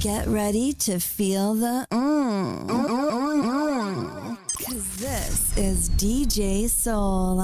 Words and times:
Get 0.00 0.26
ready 0.28 0.74
to 0.74 1.00
feel 1.00 1.54
the 1.54 1.86
mmm. 1.90 2.68
Cause 4.62 4.96
this 4.98 5.56
is 5.56 5.88
DJ 5.90 6.68
Soul. 6.68 7.40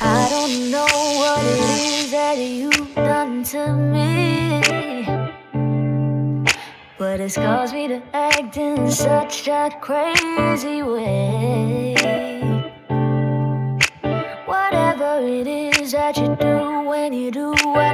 I 0.00 0.28
don't 0.30 0.70
know 0.70 0.86
what 0.86 1.44
it 1.44 1.58
is 1.90 2.10
that 2.12 2.38
you've 2.38 2.94
done 2.94 3.42
to 3.44 3.72
me. 3.74 4.62
But 6.98 7.20
it's 7.20 7.34
caused 7.34 7.74
me 7.74 7.88
to 7.88 8.00
act 8.14 8.56
in 8.56 8.90
such 8.90 9.48
a 9.48 9.70
crazy 9.80 10.82
way. 10.82 11.94
Whatever 14.46 15.18
it 15.20 15.46
is 15.48 15.92
that 15.92 16.16
you 16.16 16.36
do 16.36 16.88
when 16.88 17.12
you 17.12 17.30
do 17.32 17.50
what 17.64 17.91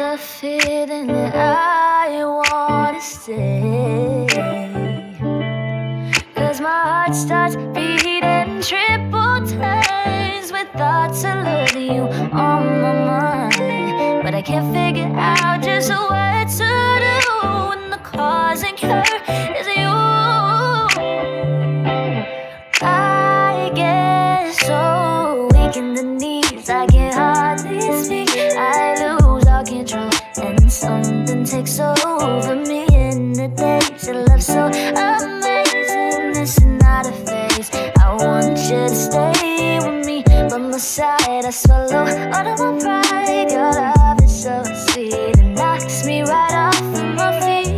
a 0.00 0.16
feeling 0.16 1.08
that 1.08 1.34
I 1.34 2.24
wanna 2.24 3.00
stay. 3.00 4.26
Cause 6.34 6.60
my 6.60 6.82
heart 6.88 7.14
starts 7.14 7.56
beating 7.74 8.60
triple 8.62 9.40
times 9.46 10.52
with 10.52 10.68
thoughts 10.76 11.24
of 11.24 11.36
loving 11.44 11.94
you 11.94 12.02
on 12.32 12.80
my 12.82 12.94
mind. 13.10 14.22
But 14.22 14.34
I 14.34 14.42
can't 14.42 14.72
figure 14.72 15.12
out 15.16 15.62
just 15.62 15.90
what 15.90 16.48
to 16.58 16.70
do 17.00 17.68
when 17.68 17.90
the 17.90 17.98
cause 17.98 18.62
and 18.62 18.76
cure 18.76 19.02
is 19.58 19.67
something 31.28 31.44
takes 31.44 31.78
over 31.78 32.56
me 32.56 32.86
in 32.92 33.32
the 33.34 33.48
days. 33.48 34.06
Your 34.06 34.24
love 34.24 34.42
so 34.42 34.66
amazing, 34.66 36.32
this 36.32 36.56
is 36.56 36.64
not 36.64 37.06
a 37.06 37.12
phase. 37.12 37.70
I 38.00 38.14
want 38.14 38.58
you 38.70 38.88
to 38.88 38.94
stay 38.94 39.78
with 39.82 40.06
me, 40.06 40.22
by 40.22 40.56
my 40.56 40.78
side. 40.78 41.44
I 41.44 41.50
swallow 41.50 42.06
all 42.34 42.48
of 42.48 42.82
my 42.82 43.02
pride. 43.10 43.50
Your 43.50 43.72
love 43.72 44.22
is 44.22 44.42
so 44.42 44.62
sweet, 44.86 45.12
it 45.12 45.44
knocks 45.44 46.06
me 46.06 46.22
right 46.22 46.54
off 46.54 46.80
of 46.80 47.14
my 47.14 47.40
feet. 47.40 47.68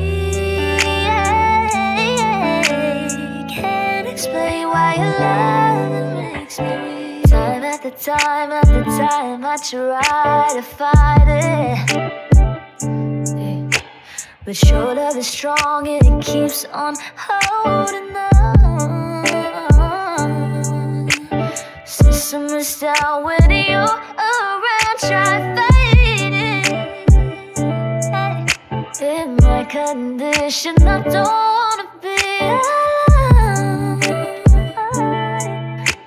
Can't 3.51 4.07
explain 4.07 4.69
why 4.69 4.95
your 4.95 5.15
love 5.19 6.35
makes 6.35 6.59
me 6.61 6.73
weak. 6.85 7.29
Time 7.29 7.65
after 7.65 7.91
time 7.91 8.53
after 8.53 8.85
time, 8.85 9.45
I 9.45 9.57
try 9.57 10.53
to 10.55 10.63
fight 10.63 11.27
it. 11.27 12.40
But 14.43 14.63
your 14.71 14.95
love 14.95 15.19
is 15.19 15.27
strong 15.27 15.87
and 15.87 16.03
it 16.03 16.25
keeps 16.25 16.65
on 16.73 16.95
holding 17.15 18.17
on. 18.17 19.27
System 21.85 22.45
is 22.47 22.81
down 22.81 23.25
when 23.25 23.51
you're 23.51 23.85
around, 23.85 24.99
try 24.99 25.55
fighting. 25.57 26.65
In 29.03 29.37
my 29.43 29.65
condition, 29.69 30.75
I 30.89 31.03
don't 31.03 31.29
wanna 31.29 31.87
be 32.01 32.17
alone. 32.41 34.01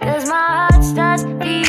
Cause 0.01 0.25
my 0.27 0.67
heart 0.71 0.83
starts 0.83 1.23
beating 1.23 1.62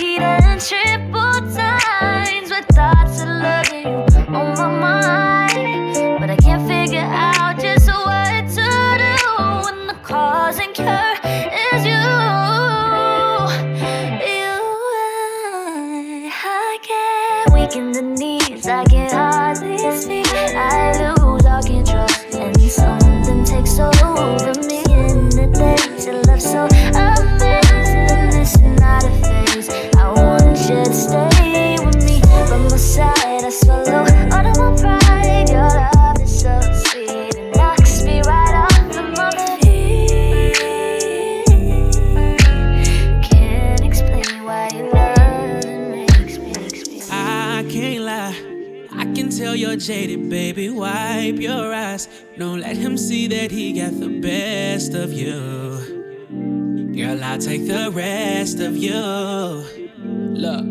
jaded, 49.87 50.31
baby. 50.31 50.71
Wipe 50.71 51.39
your 51.39 51.75
eyes. 51.75 52.09
Don't 52.39 52.61
let 52.61 52.77
him 52.77 52.97
see 52.97 53.27
that 53.27 53.51
he 53.51 53.75
got 53.75 53.99
the 54.01 54.19
best 54.21 54.95
of 54.95 55.13
you. 55.13 55.35
Girl, 56.97 57.23
I'll 57.23 57.39
take 57.39 57.67
the 57.67 57.91
rest 57.93 58.61
of 58.61 58.77
you. 58.79 58.95
Look, 58.95 60.65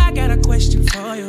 I 0.00 0.10
got 0.10 0.30
a 0.32 0.36
question 0.38 0.84
for 0.88 1.14
you. 1.14 1.28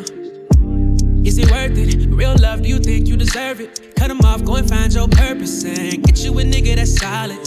Is 1.23 1.37
it 1.37 1.51
worth 1.51 1.77
it? 1.77 2.09
Real 2.09 2.35
love, 2.39 2.63
do 2.63 2.69
you 2.69 2.79
think 2.79 3.07
you 3.07 3.17
deserve 3.17 3.61
it? 3.61 3.95
Cut 3.95 4.09
him 4.09 4.21
off, 4.21 4.43
go 4.43 4.55
and 4.55 4.67
find 4.67 4.91
your 4.91 5.07
purpose 5.07 5.63
and 5.63 6.03
get 6.03 6.23
you 6.23 6.37
a 6.39 6.43
nigga 6.43 6.75
that's 6.75 6.99
solid. 6.99 7.37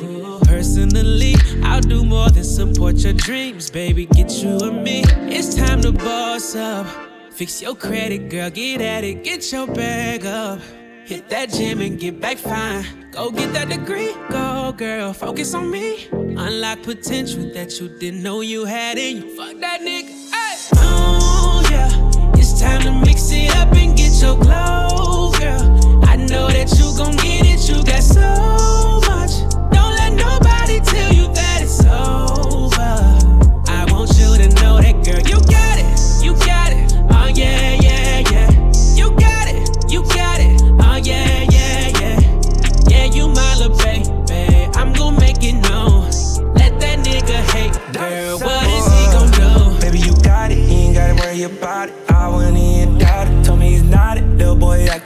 Personally, 0.47 1.35
I'll 1.65 1.81
do 1.81 2.05
more 2.05 2.31
than 2.31 2.45
support 2.45 2.95
your 2.97 3.13
dreams, 3.13 3.71
baby. 3.71 4.07
Get 4.07 4.31
you 4.35 4.57
and 4.61 4.85
me. 4.85 5.03
It's 5.29 5.57
time 5.57 5.83
to 5.83 5.91
boss 5.91 6.55
up. 6.55 7.06
Fix 7.37 7.61
your 7.61 7.75
credit, 7.75 8.31
girl, 8.31 8.49
get 8.49 8.81
at 8.81 9.05
it, 9.05 9.23
get 9.23 9.53
your 9.53 9.67
bag 9.67 10.25
up. 10.25 10.59
Hit 11.05 11.29
that 11.29 11.51
gym 11.51 11.83
and 11.83 12.01
get 12.01 12.19
back 12.19 12.39
fine. 12.39 13.11
Go 13.11 13.31
get 13.31 13.53
that 13.53 13.69
degree, 13.69 14.15
go 14.31 14.73
girl, 14.73 15.13
focus 15.13 15.53
on 15.53 15.71
me. 15.71 16.09
Unlock 16.13 16.83
potential 16.83 17.53
that 17.53 17.79
you 17.79 17.91
didn't 17.99 18.23
know 18.23 18.41
you 18.41 18.65
had 18.65 18.97
in 18.97 19.17
you. 19.19 19.37
Fuck 19.37 19.61
that 19.61 19.83
nigga, 19.83 20.31
ay. 20.33 20.57
Oh 20.77 21.61
yeah, 21.71 22.39
it's 22.41 22.59
time 22.59 22.81
to 22.85 22.93
mix 23.05 23.31
it 23.31 23.55
up 23.57 23.71
and 23.75 23.95
get 23.95 24.13
your 24.23 24.39
glow, 24.39 25.31
girl. 25.39 26.05
I 26.07 26.17
know 26.17 26.49
that 26.49 26.73
you 26.79 26.97
gon' 26.97 27.17
get 27.17 27.45
it, 27.45 27.69
you 27.69 27.85
got 27.85 28.03
so 28.03 29.03
much. 29.11 29.43
Don't 29.75 29.95
let 29.95 30.15
nobody 30.15 30.81
tell 30.81 31.13
you 31.13 31.27
that 31.35 31.61
it's 31.61 31.85
over. 31.85 32.26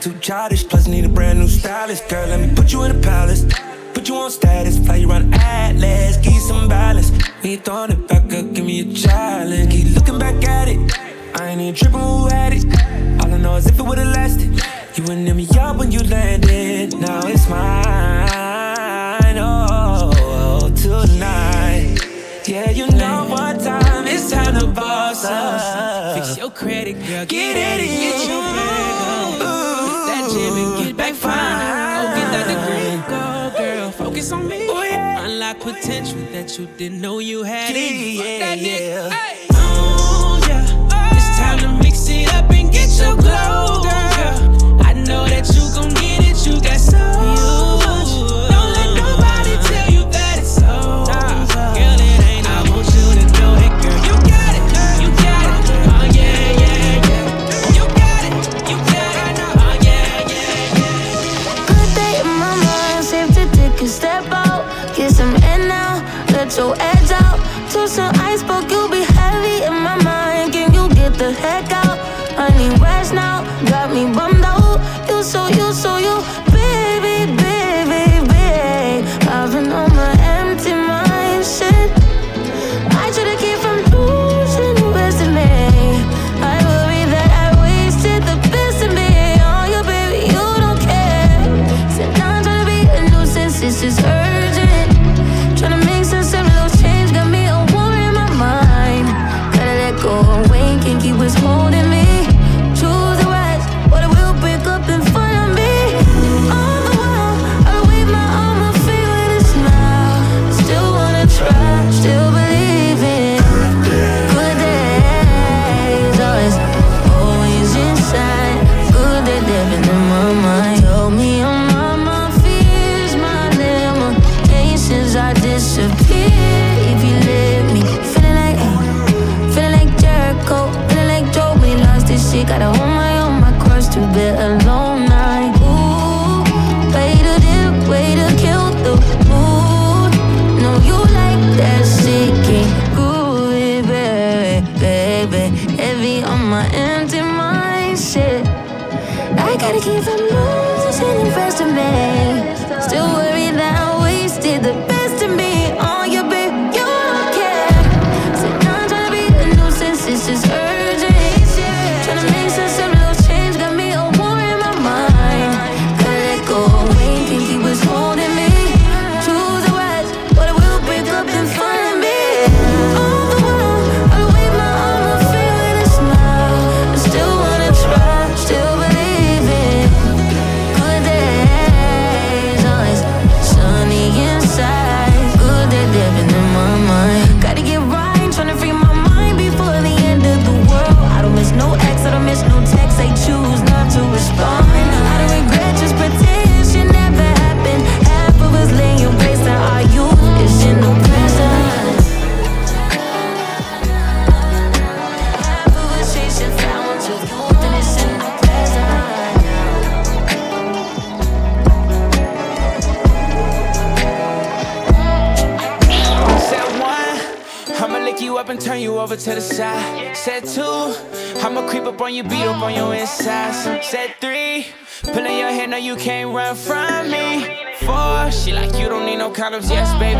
Too 0.01 0.17
childish, 0.19 0.67
plus 0.67 0.87
need 0.87 1.05
a 1.05 1.09
brand 1.09 1.39
new 1.39 1.47
stylist. 1.47 2.09
Girl, 2.09 2.27
let 2.27 2.39
me 2.39 2.53
put 2.55 2.73
you 2.73 2.81
in 2.83 2.91
a 2.91 2.99
palace. 3.01 3.45
Put 3.93 4.09
you 4.09 4.15
on 4.15 4.31
status, 4.31 4.79
fly 4.79 4.95
you 4.95 5.09
around 5.09 5.31
Atlas, 5.33 6.17
give 6.17 6.33
you 6.33 6.39
some 6.39 6.67
balance. 6.67 7.11
When 7.41 7.51
you 7.51 7.57
throwing 7.57 7.91
it 7.91 8.07
back 8.07 8.33
up, 8.33 8.51
give 8.53 8.65
me 8.65 8.79
a 8.79 8.93
challenge. 8.93 9.71
Keep 9.71 9.95
looking 9.95 10.17
back 10.17 10.43
at 10.43 10.69
it, 10.69 10.79
I 11.39 11.49
ain't 11.49 11.61
even 11.61 11.75
tripping 11.75 11.99
who 11.99 12.27
had 12.27 12.53
it. 12.53 12.65
All 13.21 13.31
I 13.31 13.37
know 13.37 13.55
is 13.57 13.67
if 13.67 13.77
it 13.77 13.83
would've 13.83 14.07
lasted, 14.07 14.59
you 14.95 15.03
wouldn't 15.03 15.27
hit 15.27 15.35
me 15.35 15.47
up 15.59 15.77
when 15.77 15.91
you 15.91 15.99
landed. 15.99 16.97
Now 16.99 17.27
it's 17.27 17.47
mine, 17.47 19.37
oh, 19.37 20.71
tonight. 20.75 21.99
Yeah, 22.47 22.71
you 22.71 22.87
know 22.87 23.27
what 23.29 23.59
time 23.59 24.07
it's 24.07 24.31
time 24.31 24.59
to 24.59 24.65
boss 24.65 25.25
up. 25.25 26.15
Fix 26.15 26.37
your 26.37 26.49
credit, 26.49 26.93
girl. 27.05 27.25
Get 27.25 27.55
at 27.55 27.79
it, 27.79 27.85
Get 27.85 28.27
your 28.27 28.70
that 36.51 36.59
you 36.59 36.67
didn't 36.77 37.01
know 37.01 37.19
you 37.19 37.43
had. 37.43 37.67
Fuck 37.67 37.75
Yeah, 37.75 38.53
yeah. 38.53 39.09
ay. 39.11 39.37
Oh 39.51 40.39
yeah, 40.47 41.15
it's 41.15 41.37
time 41.37 41.59
to 41.59 41.83
mix 41.83 42.07
it 42.09 42.33
up 42.33 42.49
and 42.51 42.71
get 42.71 42.89
your 42.99 43.15
glow, 43.15 43.81
girl. 43.83 44.81
I 44.81 44.93
know 44.93 45.25
that 45.27 45.47
you 45.55 45.61
gon' 45.73 45.93
get 45.93 46.27
it. 46.29 46.45
You 46.45 46.59
got 46.61 46.79
so 46.79 46.97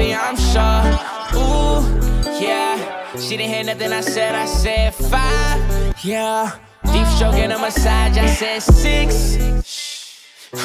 baby, 0.02 0.16
I'm 0.16 0.36
sure. 0.36 0.84
Ooh, 1.38 1.82
yeah. 2.42 3.16
She 3.16 3.38
didn't 3.38 3.54
hear 3.54 3.64
nothing 3.64 3.92
I 3.92 4.02
said, 4.02 4.36
I 4.36 4.46
said 4.46 4.94
five, 4.94 5.96
yeah. 6.04 6.58
Deep 6.92 7.08
stroke 7.16 7.36
and 7.36 7.54
a 7.54 7.60
massage, 7.60 8.18
I 8.18 8.28
said 8.28 8.62
six. 8.62 9.14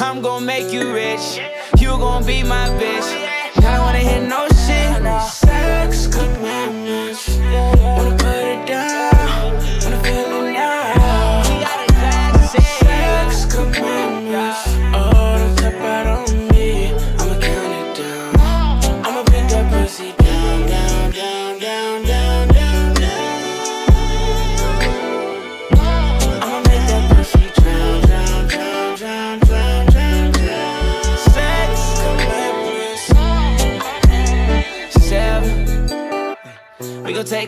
I'm 0.01 0.21
gonna 0.21 0.45
make 0.45 0.71
you 0.73 0.93
rich, 0.93 1.39
you 1.77 1.89
gonna 1.89 2.25
be 2.25 2.43
my 2.43 2.67
bitch. 2.79 3.09
I 3.57 3.75
don't 3.75 3.85
wanna 3.85 3.99
hear 3.99 4.21
no 4.27 4.47
shit. 4.65 4.87
Sex 5.29 6.07
could 6.07 6.33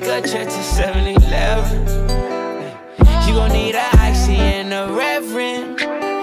take 0.02 0.26
a 0.26 0.28
trip 0.28 0.46
to 0.46 0.64
7 0.64 1.08
Eleven. 1.08 1.82
You 3.28 3.34
gon' 3.36 3.52
need 3.52 3.76
a 3.76 3.88
Icy 3.98 4.36
and 4.36 4.74
a 4.74 4.92
reverend. 4.92 5.80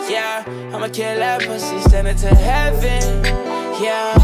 Yeah, 0.08 0.44
I'ma 0.46 0.88
kill 0.88 1.18
that 1.18 1.42
pussy, 1.42 1.80
send 1.88 2.08
it 2.08 2.18
to 2.18 2.34
heaven. 2.34 3.24
Yeah, 3.82 4.14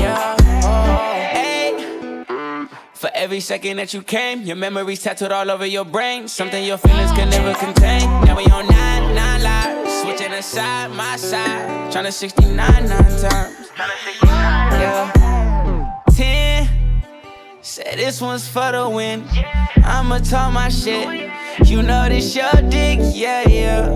yeah, 0.00 0.36
oh. 0.64 0.84
Hey. 1.32 2.66
For 2.94 3.10
every 3.14 3.40
second 3.40 3.76
that 3.76 3.94
you 3.94 4.02
came, 4.02 4.42
your 4.42 4.56
memories 4.56 5.02
tattooed 5.02 5.32
all 5.32 5.50
over 5.50 5.66
your 5.66 5.84
brain. 5.84 6.28
Something 6.28 6.64
your 6.64 6.78
feelings 6.78 7.12
can 7.12 7.30
never 7.30 7.54
contain. 7.54 8.02
Now 8.24 8.36
we 8.36 8.44
on 8.46 8.66
9, 8.66 9.14
9 9.14 9.42
lives, 9.42 10.02
Switching 10.02 10.32
aside, 10.32 10.90
my 10.92 11.16
side. 11.16 11.92
Tryna 11.92 12.12
69 12.12 12.56
nine 12.56 12.86
times. 12.86 13.70
Yeah. 14.22 15.15
Say 17.76 17.94
this 17.96 18.22
one's 18.22 18.48
for 18.48 18.72
the 18.72 18.88
win. 18.88 19.28
I'ma 19.84 20.20
talk 20.20 20.50
my 20.50 20.70
shit. 20.70 21.30
You 21.66 21.82
know 21.82 22.08
this 22.08 22.34
your 22.34 22.50
dick, 22.70 23.00
yeah, 23.12 23.46
yeah. 23.46 23.90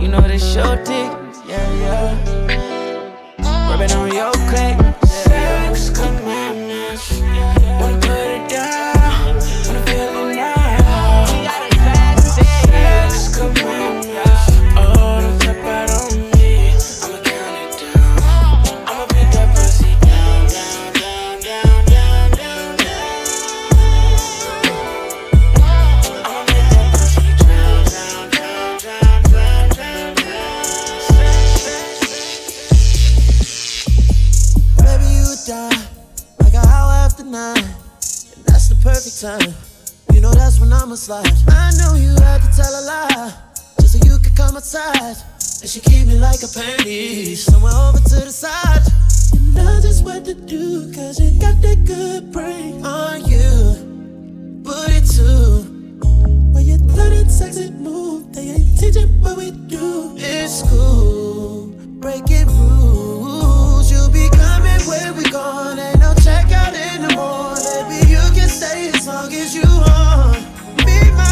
You 0.00 0.08
know 0.08 0.22
this 0.22 0.52
your 0.52 0.74
dick, 0.78 1.12
yeah, 1.46 1.72
yeah. 1.78 3.70
Rubbing 3.70 3.92
on 3.92 4.12
your 4.12 4.32
click. 4.50 4.87
time. 39.20 39.52
You 40.12 40.20
know 40.20 40.30
that's 40.32 40.60
when 40.60 40.72
I'ma 40.72 40.94
slide. 40.94 41.26
I 41.48 41.72
know 41.78 41.94
you 41.94 42.14
had 42.22 42.40
to 42.40 42.50
tell 42.54 42.70
a 42.70 42.82
lie, 42.86 43.34
just 43.80 43.98
so 43.98 44.06
you 44.06 44.16
could 44.18 44.36
come 44.36 44.54
outside. 44.54 45.16
And 45.60 45.68
she 45.68 45.80
keep 45.80 46.06
me 46.06 46.20
like 46.20 46.38
a 46.42 46.46
panty, 46.46 47.36
somewhere 47.36 47.72
over 47.72 47.98
to 47.98 48.14
the 48.14 48.30
side. 48.30 48.82
And 49.58 49.68
I 49.68 49.80
just 49.80 50.04
what 50.04 50.24
to 50.26 50.34
do, 50.34 50.92
cause 50.94 51.18
you 51.18 51.40
got 51.40 51.60
that 51.62 51.84
good 51.84 52.30
brain 52.30 52.86
on 52.86 53.24
you. 53.24 54.62
Put 54.62 54.90
it 54.90 55.06
to 55.16 55.66
when 56.54 56.64
you 56.64 56.78
thought 56.78 57.12
it's 57.12 57.38
sexy 57.38 57.70
move, 57.72 58.32
they 58.32 58.50
ain't 58.50 58.78
teaching 58.78 59.20
what 59.20 59.36
we 59.36 59.50
do. 59.50 60.14
It's 60.16 60.62
cool, 60.70 61.66
breaking 61.98 62.46
rules. 62.46 63.90
You'll 63.90 64.10
be 64.10 64.28
coming 64.30 64.80
where 64.86 65.12
we 65.12 65.28
gone, 65.28 65.80
and 65.80 66.04
I'll 66.04 66.14
check 66.14 66.52
out 66.52 66.72
in 66.72 67.02
the 67.02 67.16
morning 67.16 67.57
as 68.94 69.06
long 69.06 69.32
as 69.32 69.54
you 69.54 69.62
are. 69.64 70.34
Be 70.84 71.10
my 71.12 71.27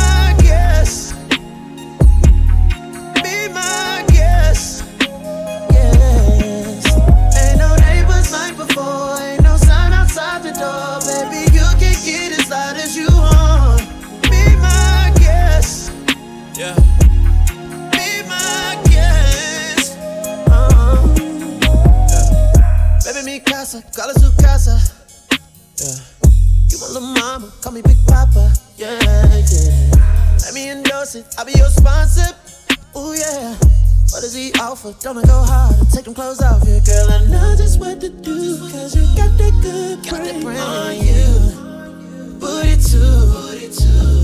offer. 34.76 34.94
Don't 35.00 35.24
go 35.26 35.42
hard, 35.44 35.74
take 35.90 36.04
them 36.04 36.14
clothes 36.14 36.42
off 36.42 36.62
yeah, 36.66 36.80
girl. 36.80 37.10
I 37.10 37.26
know 37.26 37.56
just 37.56 37.80
what 37.80 38.00
to 38.00 38.08
do, 38.08 38.58
cause 38.70 38.94
you 38.94 39.04
got 39.16 39.36
that 39.38 39.54
good 39.62 40.04
got 40.04 40.10
brain, 40.10 40.24
that 40.24 40.42
brain 40.42 40.58
on 40.58 40.94
you. 40.96 42.40
Booty 42.40 42.76
too. 42.76 42.98
Booty. 42.98 43.68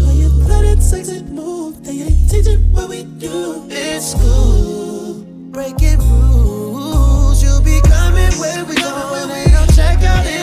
When 0.06 0.16
you 0.16 0.28
let 0.48 0.64
it 0.64 0.82
sex 0.82 1.08
it 1.08 1.26
move, 1.26 1.82
they 1.84 2.02
ain't 2.02 2.30
teaching 2.30 2.72
what 2.72 2.88
we 2.88 3.04
do. 3.04 3.66
It's 3.70 4.14
cool, 4.14 5.24
breaking 5.50 5.98
rules. 5.98 7.42
You 7.42 7.60
be 7.62 7.80
coming 7.88 8.32
where 8.38 8.64
we 8.64 8.74
go. 8.74 9.14
and 9.30 9.52
don't 9.52 9.74
check 9.74 10.02
out 10.02 10.26
it. 10.26 10.41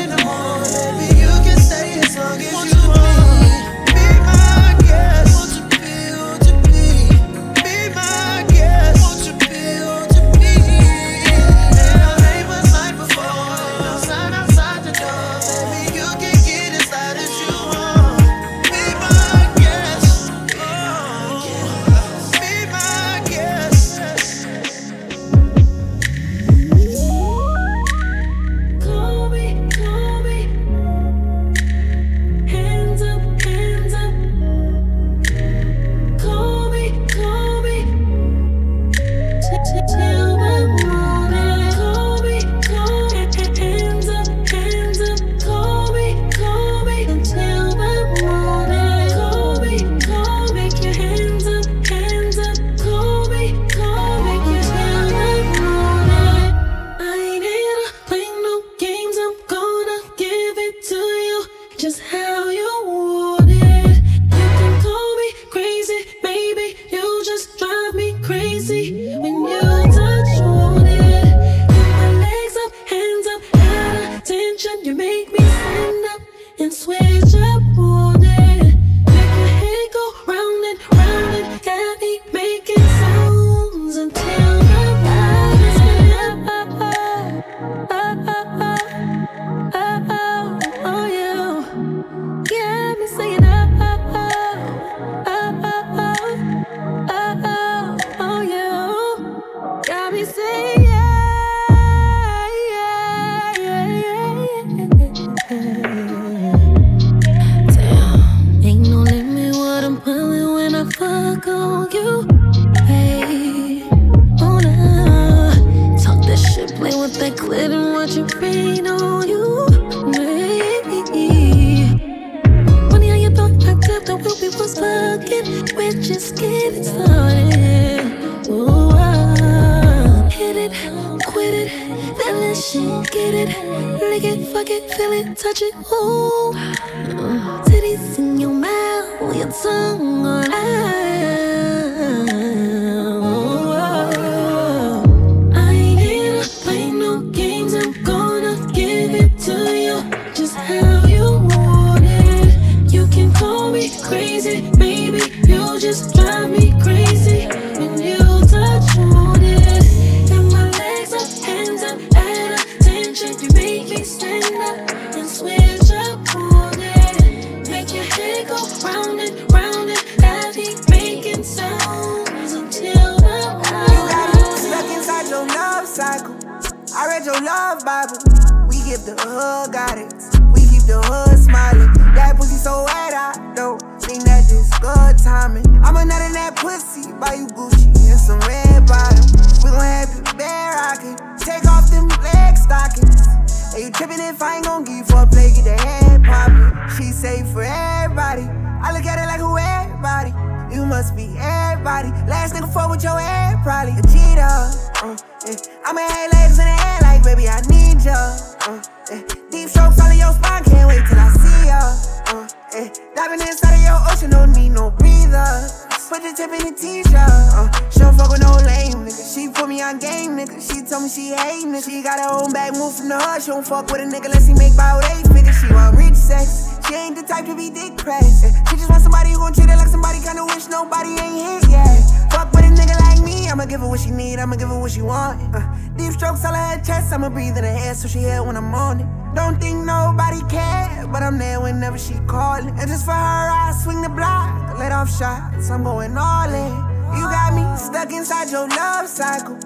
I'm 245.71 245.83
going 245.83 246.17
all 246.17 246.49
in. 246.49 246.73
You 247.15 247.23
got 247.29 247.53
me 247.53 247.63
stuck 247.77 248.11
inside 248.11 248.49
your 248.49 248.67
love 248.67 249.07
cycle. 249.07 249.57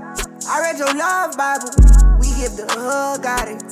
I 0.50 0.60
read 0.60 0.78
your 0.78 0.94
love 0.94 1.38
Bible. 1.38 1.70
We 2.20 2.28
give 2.36 2.58
the 2.58 2.68
hug, 2.70 3.24
got 3.24 3.48
it. 3.48 3.63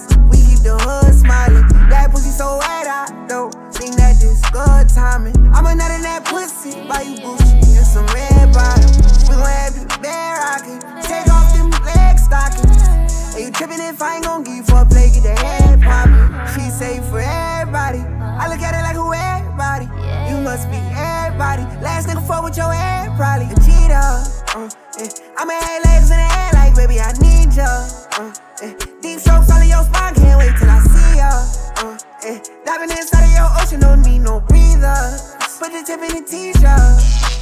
with 22.51 22.57
your 22.57 22.73
head, 22.73 23.15
probably 23.15 23.45
a 23.45 23.55
cheetah. 23.63 24.27
Uh, 24.55 24.69
yeah. 24.99 25.07
I'ma 25.37 25.53
have 25.53 25.85
legs 25.85 26.11
in 26.11 26.17
the 26.17 26.29
air, 26.35 26.51
like 26.53 26.75
baby, 26.75 26.99
I 26.99 27.13
need 27.23 27.55
ya. 27.55 27.87
Uh, 28.19 28.33
yeah. 28.61 28.73
Deep 29.01 29.19
strokes 29.19 29.49
all 29.49 29.61
in 29.61 29.69
your 29.69 29.83
spine, 29.83 30.15
can't 30.15 30.37
wait 30.37 30.57
till 30.59 30.69
I 30.69 30.79
see 30.83 31.17
ya. 31.17 31.31
Uh, 31.79 31.97
yeah. 32.25 32.39
Diving 32.65 32.91
inside 32.91 33.23
of 33.23 33.31
your 33.31 33.47
ocean, 33.61 33.79
don't 33.79 34.01
need 34.01 34.19
no 34.19 34.41
breather. 34.41 35.17
Put 35.59 35.71
the 35.71 35.83
tip 35.85 36.01
in 36.01 36.23
the 36.23 36.27
t-shirt. 36.27 37.40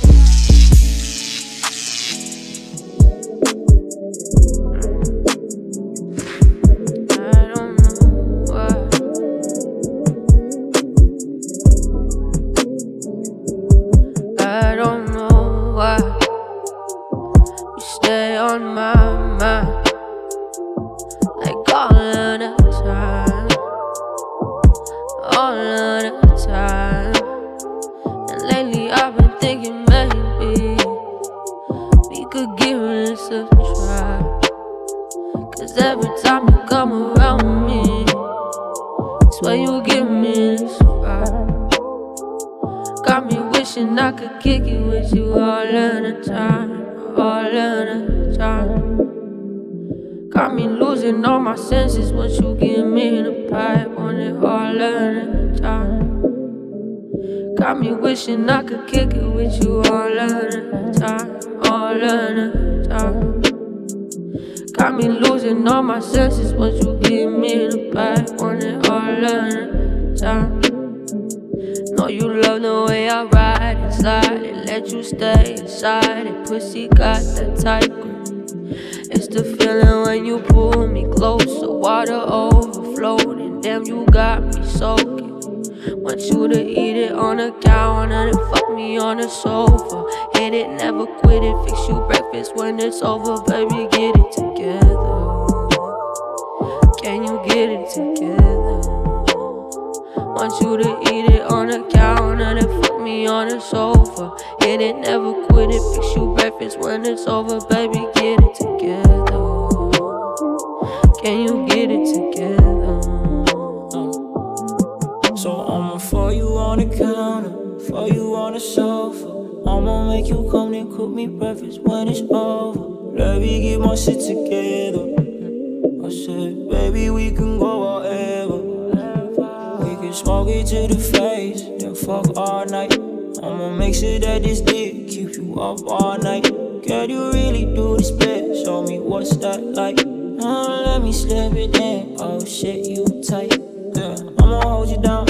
you 130.10 130.16
smoke 130.16 130.50
it 130.50 130.66
to 130.66 130.88
the 130.88 131.00
face, 131.00 131.62
then 131.78 131.94
fuck 131.94 132.36
all 132.36 132.66
night. 132.66 132.98
I'ma 133.44 133.70
make 133.70 133.94
sure 133.94 134.18
that 134.18 134.42
this 134.42 134.60
dick 134.60 135.08
keep 135.08 135.36
you 135.36 135.54
up 135.62 135.86
all 135.86 136.18
night. 136.18 136.50
Girl, 136.88 137.08
you 137.08 137.32
really 137.32 137.66
do 137.66 137.96
the 137.96 138.04
split, 138.04 138.66
show 138.66 138.82
me 138.82 138.98
what's 138.98 139.38
that 139.38 139.62
like. 139.62 140.00
Oh, 140.42 140.84
let 140.84 141.04
me 141.04 141.14
slip 141.14 141.54
it 141.54 141.78
in, 141.78 142.16
oh 142.18 142.44
shit, 142.44 142.88
you 142.88 143.06
tight. 143.22 143.54
Yeah, 143.94 144.16
I'ma 144.40 144.62
hold 144.62 144.90
you 144.90 144.98
down, 144.98 145.28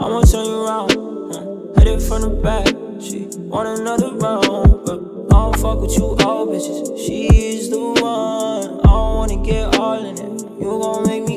I'ma 0.00 0.22
turn 0.22 0.44
you 0.44 0.64
around. 0.64 0.90
Huh? 1.30 1.78
Hit 1.78 1.86
it 1.86 2.02
from 2.02 2.22
the 2.22 2.30
back, 2.42 2.66
she 3.00 3.28
want 3.46 3.78
another 3.78 4.12
round. 4.16 4.86
But 4.86 4.98
I 5.30 5.38
don't 5.38 5.56
fuck 5.58 5.80
with 5.80 5.96
you 5.96 6.16
old 6.18 6.48
bitches, 6.48 6.98
she's 6.98 7.70
the 7.70 7.78
one. 7.78 8.80
I 8.80 8.90
don't 8.90 9.14
wanna 9.14 9.36
get 9.44 9.78
all 9.78 10.04
in 10.04 10.18
it, 10.18 10.42
you 10.58 10.80
gon' 10.82 11.06
make 11.06 11.22
me 11.22 11.33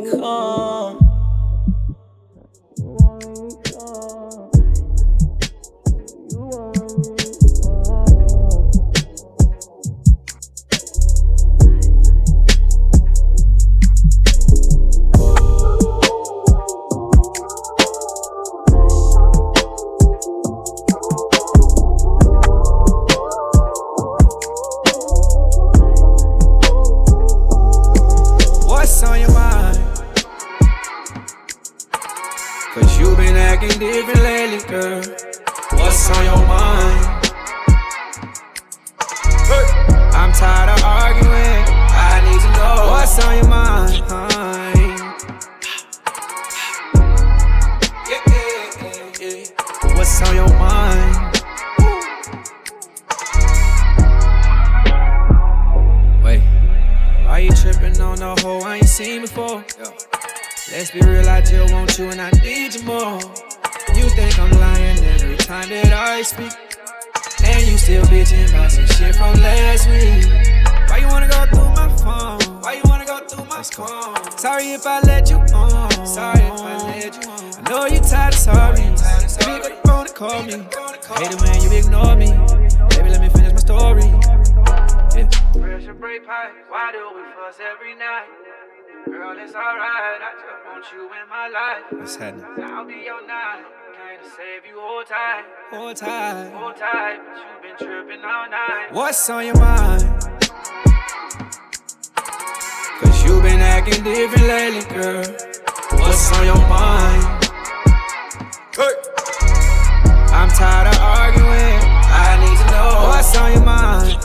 Girl, 89.07 89.37
it's 89.39 89.55
alright. 89.55 90.19
I 90.19 90.33
just 90.35 90.65
want 90.65 90.85
you 90.93 91.03
in 91.05 91.29
my 91.29 91.47
life. 91.47 91.83
What's 91.91 92.17
happening? 92.17 92.45
I'll 92.61 92.85
be 92.85 93.03
your 93.05 93.25
night. 93.25 93.63
Came 93.95 94.19
to 94.21 94.29
save 94.35 94.65
you. 94.67 94.81
Hold 94.81 95.05
tight. 95.07 95.45
Hold 95.71 95.95
tight. 95.95 96.51
Hold 96.51 96.75
tight. 96.75 97.19
But 97.23 97.37
you've 97.39 97.61
been 97.61 97.87
tripping 97.87 98.25
all 98.25 98.49
night. 98.49 98.91
What's 98.91 99.29
on 99.29 99.45
your 99.45 99.55
mind? 99.55 100.03
Cause 102.99 103.23
you 103.23 103.41
been 103.41 103.61
acting 103.61 104.03
different 104.03 104.45
lately, 104.45 104.83
girl. 104.93 105.23
What's 106.01 106.31
on 106.37 106.45
your 106.45 106.67
mind? 106.67 107.45
Hey. 108.75 108.93
I'm 110.35 110.49
tired 110.49 110.87
of 110.93 110.99
arguing. 110.99 111.79
I 112.11 112.37
need 112.43 112.57
to 112.59 112.65
know 112.75 113.07
what's 113.07 113.37
on 113.37 113.51
your 113.53 113.63
mind. 113.63 114.17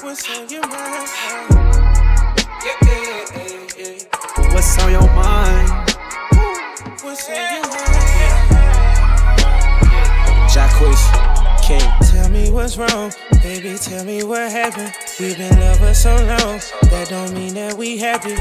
What's 0.00 0.30
on 0.30 0.48
your 0.48 0.62
mind? 0.62 1.08
Yeah, 2.64 2.70
yeah, 2.70 2.76
yeah, 2.82 2.96
yeah. 2.96 3.01
What's 4.62 4.78
on 4.84 4.92
your 4.92 5.12
mind? 5.12 5.68
What's 7.02 7.28
on 7.28 7.34
your 7.34 7.66
mind? 7.66 8.46
Jacquees, 10.54 11.02
King. 11.66 11.90
Tell 12.12 12.30
me 12.30 12.48
what's 12.52 12.76
wrong, 12.76 13.12
baby. 13.42 13.76
Tell 13.76 14.04
me 14.04 14.22
what 14.22 14.52
happened. 14.52 14.92
We've 15.18 15.36
been 15.36 15.58
lovers 15.58 15.98
so 15.98 16.14
long, 16.14 16.60
that 16.90 17.08
don't 17.10 17.34
mean 17.34 17.54
that 17.54 17.74
we 17.74 17.98
happy. 17.98 18.36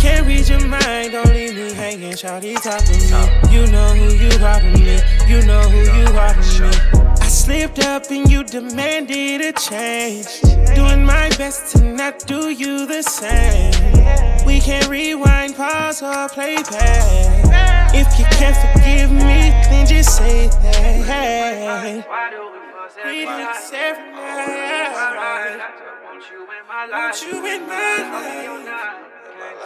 Can't 0.00 0.26
read 0.26 0.48
your 0.48 0.66
mind, 0.66 1.12
don't 1.12 1.32
leave 1.32 1.54
me 1.54 1.72
hanging. 1.72 2.14
Shawty 2.14 2.60
talk 2.60 2.82
to 2.82 2.92
me. 2.92 3.54
You 3.54 3.70
know 3.70 3.94
who 3.94 4.12
you 4.12 4.44
are 4.44 4.58
to 4.58 4.66
me. 4.76 4.98
You 5.28 5.46
know 5.46 5.62
who 5.68 5.82
you 5.96 6.06
are 6.18 6.34
to 6.34 6.62
me. 6.62 7.14
I 7.20 7.28
slipped 7.28 7.78
up 7.78 8.10
and 8.10 8.28
you 8.28 8.42
demanded 8.42 9.40
a 9.40 9.52
change. 9.52 10.40
Doing 10.74 11.04
my 11.04 11.28
best 11.38 11.76
to 11.76 11.84
not 11.84 12.26
do 12.26 12.50
you 12.50 12.86
the 12.86 13.02
same. 13.02 14.23
We 14.64 14.70
can 14.70 14.88
rewind, 14.88 15.56
pause, 15.56 16.02
or 16.02 16.26
play 16.30 16.56
back. 16.56 17.94
If 17.94 18.18
you 18.18 18.24
can't 18.32 18.56
forgive 18.56 19.10
me, 19.10 19.52
then 19.68 19.86
just 19.86 20.16
say 20.16 20.46
that. 20.46 20.74
Hey, 20.74 21.02
hey, 21.04 21.68
hey. 21.82 22.04
We 23.04 23.26
dance 23.26 23.70
every 23.74 24.10
night. 24.12 25.60
Want 26.00 26.24
you 26.30 26.46
in 26.48 26.64
my 26.66 26.86
life. 26.86 27.22
I'm 27.28 27.66
gonna 27.68 27.92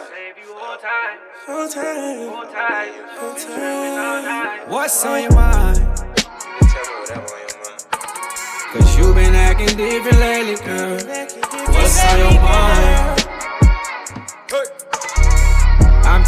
save 0.09 0.37
you 0.43 0.51
all 0.53 0.75
time. 0.75 1.17
Hold 1.47 1.71
tight. 1.71 2.27
Hold 2.27 2.49
tight. 2.51 2.91
Hold 3.15 3.37
tight. 3.37 4.67
What's 4.67 5.05
on 5.05 5.21
your 5.21 5.31
mind? 5.31 5.77
You 5.77 5.85
can 5.85 6.67
tell 6.67 6.83
me 6.83 6.99
whatever 6.99 7.39
you 7.39 7.55
want. 7.63 7.87
Cause 8.73 8.97
you 8.97 9.13
been 9.13 9.33
acting 9.33 9.77
different 9.77 10.19
lately, 10.19 10.57
girl. 10.65 10.97
What's 11.71 12.03
on 12.03 12.19
your 12.19 12.33
mind? 12.41 13.19
I'm 14.51 14.88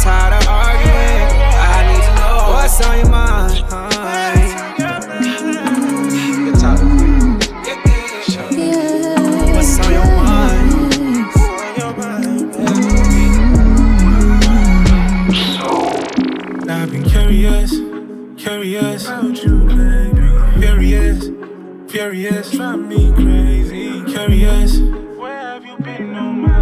tired 0.02 0.34
of 0.34 0.48
arguing. 0.48 1.28
I 1.54 1.86
need 1.86 2.02
to 2.02 2.12
know 2.18 2.50
what's 2.50 2.80
on 2.84 2.98
your 2.98 3.08
mind. 3.08 3.52
What's 9.54 9.78
on 9.78 9.92
your 9.92 10.06
mind? 10.16 10.72
I've 16.68 16.90
been 16.90 17.04
curious, 17.04 17.70
curious 18.42 19.06
about 19.06 19.44
you, 19.44 19.56
baby. 19.68 20.26
Furious, 20.60 21.30
furious, 21.88 22.50
drive 22.50 22.80
me 22.80 23.12
crazy. 23.12 24.02
Curious, 24.12 24.80
where 24.80 25.38
have 25.38 25.64
you 25.64 25.76
been 25.78 26.16
all 26.16 26.32
my 26.32 26.58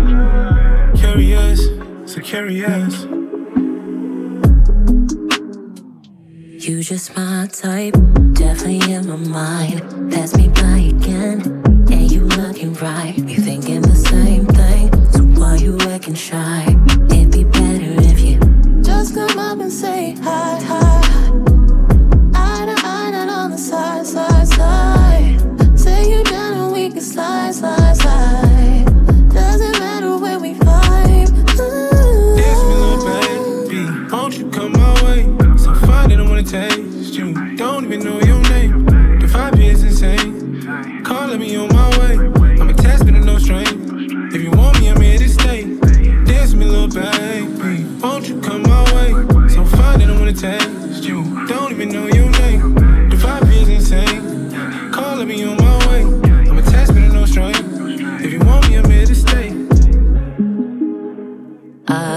life? 0.90 1.00
Curious, 1.00 1.68
so 2.05 2.20
curious. 2.20 3.07
You 6.60 6.82
just 6.82 7.16
my 7.16 7.48
type, 7.50 7.94
definitely 8.34 8.92
in 8.92 9.08
my 9.08 9.16
mind. 9.16 10.12
Pass 10.12 10.36
me 10.36 10.48
by 10.48 10.92
again, 10.94 11.40
and 11.90 12.12
you 12.12 12.24
looking 12.24 12.74
right. 12.74 13.16
You 13.16 13.38
thinking 13.38 13.80
the 13.80 13.96
same 13.96 14.44
thing, 14.44 14.92
so 15.10 15.22
why 15.40 15.54
you 15.54 15.78
acting 15.80 16.12
shy? 16.12 16.66
It'd 17.08 17.32
be 17.32 17.44
better 17.44 17.94
if 18.02 18.20
you 18.20 18.38
just 18.82 19.14
come 19.14 19.38
up 19.38 19.58
and 19.58 19.72
say 19.72 20.14
hi, 20.20 20.60
hi. 20.62 21.09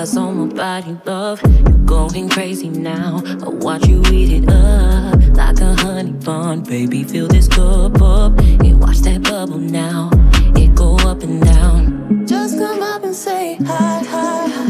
Eyes 0.03 0.17
on 0.17 0.49
my 0.49 0.53
body, 0.53 0.97
love. 1.05 1.41
You're 1.43 1.85
going 1.85 2.27
crazy 2.27 2.67
now. 2.67 3.21
I 3.25 3.47
watch 3.47 3.87
you 3.87 4.03
eat 4.11 4.43
it 4.43 4.49
up 4.49 5.17
like 5.37 5.61
a 5.61 5.73
honey 5.75 6.11
bun. 6.11 6.59
Baby, 6.59 7.05
fill 7.05 7.29
this 7.29 7.47
cup 7.47 8.01
up 8.01 8.37
and 8.37 8.81
watch 8.81 8.97
that 9.07 9.23
bubble 9.23 9.59
now. 9.59 10.09
It 10.57 10.75
go 10.75 10.97
up 11.07 11.23
and 11.23 11.41
down. 11.41 12.27
Just 12.27 12.57
come 12.57 12.81
up 12.81 13.05
and 13.05 13.15
say 13.15 13.55
hi, 13.65 14.03
hi, 14.03 14.47
hi. 14.49 14.63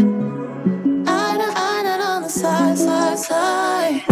Eye 1.07 1.37
to 1.39 1.49
eye, 1.65 1.81
not 1.83 1.99
on 1.99 2.21
the 2.21 2.29
side, 2.29 2.77
side, 2.77 3.17
side. 3.17 4.02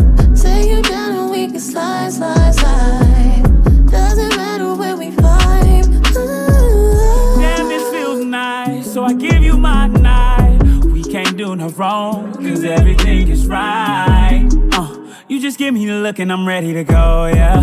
Wrong, 11.78 12.34
cause 12.34 12.64
everything 12.64 13.28
is 13.30 13.48
right. 13.48 14.48
Uh, 14.74 14.98
you 15.28 15.40
just 15.42 15.58
give 15.58 15.74
me 15.74 15.86
the 15.86 15.96
look 15.96 16.20
and 16.20 16.32
I'm 16.32 16.48
ready 16.48 16.74
to 16.74 16.84
go, 16.84 17.28
yeah. 17.34 17.60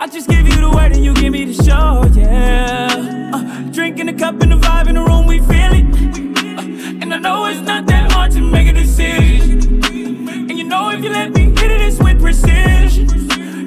I 0.00 0.06
just 0.06 0.28
give 0.28 0.46
you 0.46 0.56
the 0.60 0.70
word 0.70 0.92
and 0.92 1.04
you 1.04 1.14
give 1.14 1.32
me 1.32 1.44
the 1.44 1.54
show, 1.62 2.04
yeah. 2.18 3.30
Uh, 3.34 3.70
drinking 3.72 4.08
a 4.08 4.12
cup 4.14 4.42
in 4.42 4.50
the 4.50 4.56
vibe 4.56 4.88
in 4.88 4.94
the 4.96 5.02
room, 5.02 5.26
we 5.26 5.38
feel 5.40 5.72
it. 5.72 5.84
Uh, 5.84 7.02
and 7.02 7.14
I 7.14 7.18
know 7.18 7.46
it's 7.46 7.60
not 7.60 7.86
that 7.86 8.12
hard 8.12 8.32
to 8.32 8.40
make 8.40 8.68
a 8.68 8.72
decision. 8.72 9.82
And 9.84 10.58
you 10.58 10.64
know 10.64 10.90
if 10.90 11.02
you 11.02 11.10
let 11.10 11.32
me 11.32 11.44
hit 11.50 11.70
it, 11.70 11.80
it's 11.80 11.98
with 11.98 12.20
precision. 12.20 13.06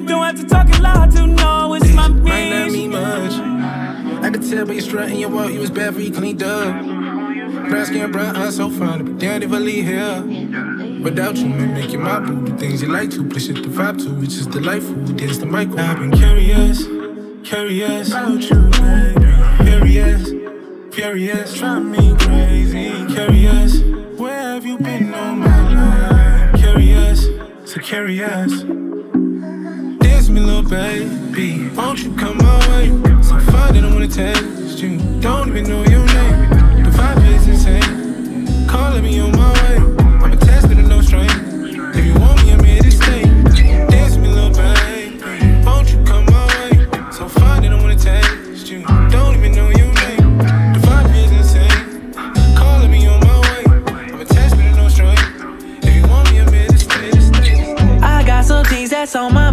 Don't 0.06 0.24
have 0.24 0.36
to 0.36 0.46
talk 0.46 0.68
a 0.76 0.80
lot 0.80 1.10
to 1.12 1.26
know 1.26 1.74
it's 1.74 1.92
my 1.92 2.08
Might 2.08 2.50
not 2.50 2.66
mission. 2.66 2.72
mean 2.72 2.90
much. 2.92 3.32
I 4.24 4.30
could 4.30 4.48
tell 4.48 4.64
by 4.66 4.72
your 4.74 4.82
strut 4.82 5.08
and 5.10 5.20
your 5.20 5.30
walk, 5.30 5.52
you 5.52 5.60
was 5.60 5.70
bad 5.70 5.94
for 5.94 6.00
you 6.00 6.12
cleaned 6.12 6.42
up. 6.42 7.17
Brown 7.68 7.84
skin, 7.84 8.10
brown 8.10 8.34
eyes, 8.34 8.56
so 8.56 8.70
fine. 8.70 9.04
But 9.04 9.18
damn 9.18 9.42
if 9.42 9.52
I 9.52 9.58
leave 9.58 9.84
here. 9.84 10.22
But 10.22 11.02
without 11.02 11.36
you, 11.36 11.48
man, 11.48 11.74
make 11.74 11.92
you 11.92 11.98
my 11.98 12.18
boo. 12.18 12.46
The 12.46 12.56
things 12.56 12.80
you 12.80 12.88
like 12.88 13.10
to, 13.10 13.22
push 13.28 13.48
it 13.50 13.54
the 13.56 13.68
vibe 13.68 14.02
to. 14.04 14.22
It's 14.22 14.36
just 14.36 14.50
delightful. 14.50 14.94
Dance 15.16 15.36
the 15.38 15.46
mic. 15.46 15.68
I've 15.78 15.98
been 15.98 16.12
curious, 16.12 16.86
curious 17.46 18.08
about 18.10 18.42
you, 18.48 18.70
baby. 18.70 19.28
Furious, 19.64 20.94
furious, 20.94 21.58
drive 21.58 21.84
me 21.84 22.16
crazy. 22.16 23.06
Curious, 23.14 23.80
where 24.18 24.40
have 24.54 24.64
you 24.64 24.78
been 24.78 25.12
all 25.12 25.34
my 25.34 26.50
life? 26.52 26.60
Curious, 26.60 27.26
so 27.70 27.80
curious. 27.80 28.62
Dance 30.00 30.28
me, 30.30 30.40
little 30.40 30.62
baby. 30.62 31.68
Won't 31.76 32.02
you 32.02 32.14
come 32.16 32.38
my 32.38 32.58
way? 32.70 32.88
So 33.22 33.38
fine 33.40 33.74
that 33.74 33.84
I 33.84 33.92
wanna 33.92 34.08
taste 34.08 34.82
you. 34.82 34.98
Don't 35.20 35.50
even 35.50 35.64
know 35.64 35.84
your 35.84 36.06
name. 36.06 36.67
Insane. 36.98 38.66
Calling 38.66 39.02
me 39.04 39.20
on 39.20 39.32
my 39.32 39.52
way. 39.62 39.76
I'm 40.22 40.30
no. 40.88 41.00
If 41.94 42.04
you 42.04 42.14
want 42.14 42.44
me, 42.44 42.52
I'm 42.52 42.64
here 42.64 42.82
to 42.82 42.90
stay. 42.90 43.22
Dance 43.88 44.16
me, 44.16 44.28
little 44.28 44.50
baby. 44.50 45.18
Won't 45.64 45.90
you 45.90 46.02
come 46.04 46.24
my 46.26 46.46
way? 46.46 46.86
So 47.12 47.28
fine 47.28 47.62
wanna 47.80 47.96
taste 47.96 48.68
you. 48.68 48.84
Don't 49.10 49.36
even 49.36 49.52
know 49.52 49.70
your 49.70 49.92
name. 49.94 50.40
Insane. 51.32 52.12
Calling 52.56 52.90
me 52.90 53.06
on 53.06 53.20
my 53.20 53.40
way. 53.40 53.64
I'm 54.12 54.24
no. 54.76 54.88
If 55.82 55.94
you 55.94 56.02
want 56.08 56.30
me, 56.30 56.40
I'm 56.40 56.52
here 56.52 56.68
to 56.68 56.78
stay. 56.78 57.10
I 58.02 58.24
got 58.26 58.44
some 58.44 58.64
things 58.64 58.90
that's 58.90 59.14
on 59.14 59.32
my 59.32 59.47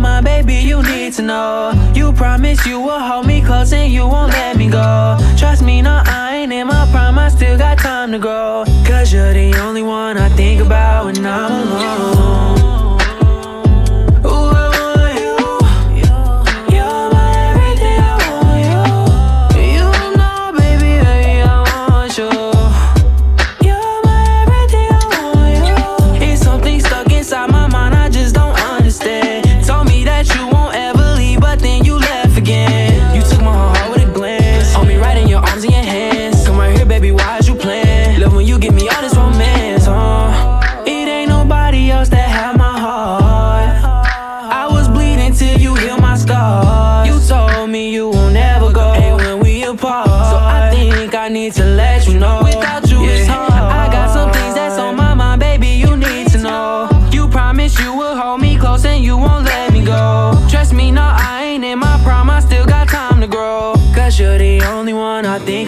baby, 0.46 0.68
you 0.68 0.82
need 0.84 1.14
to 1.14 1.22
know. 1.22 1.72
You 1.94 2.14
promise 2.14 2.66
you 2.66 2.80
will 2.80 3.00
hold 3.00 3.26
me 3.26 3.42
close 3.42 3.74
and 3.74 3.92
you 3.92 4.08
won't 4.08 4.32
let 4.32 4.58
me 4.58 4.70
go. 4.70 5.18
Trust 5.38 5.64
me, 5.64 5.82
no, 5.82 6.02
I 6.06 6.38
ain't 6.38 6.54
in 6.54 6.68
my 6.68 6.88
prime, 6.92 7.18
I 7.18 7.30
still 7.30 7.58
got 7.58 7.78
time 7.80 8.12
to 8.12 8.20
grow. 8.20 8.64
Cause 8.86 9.12
you're 9.12 9.34
the 9.34 9.56
only 9.62 9.82
one 9.82 10.18
I 10.18 10.30
think 10.30 10.62
about 10.62 11.06
when 11.06 11.26
I'm 11.26 11.68
alone. 11.68 12.45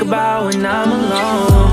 about 0.08 0.46
when 0.46 0.66
I'm 0.66 0.90
alone. 0.90 1.67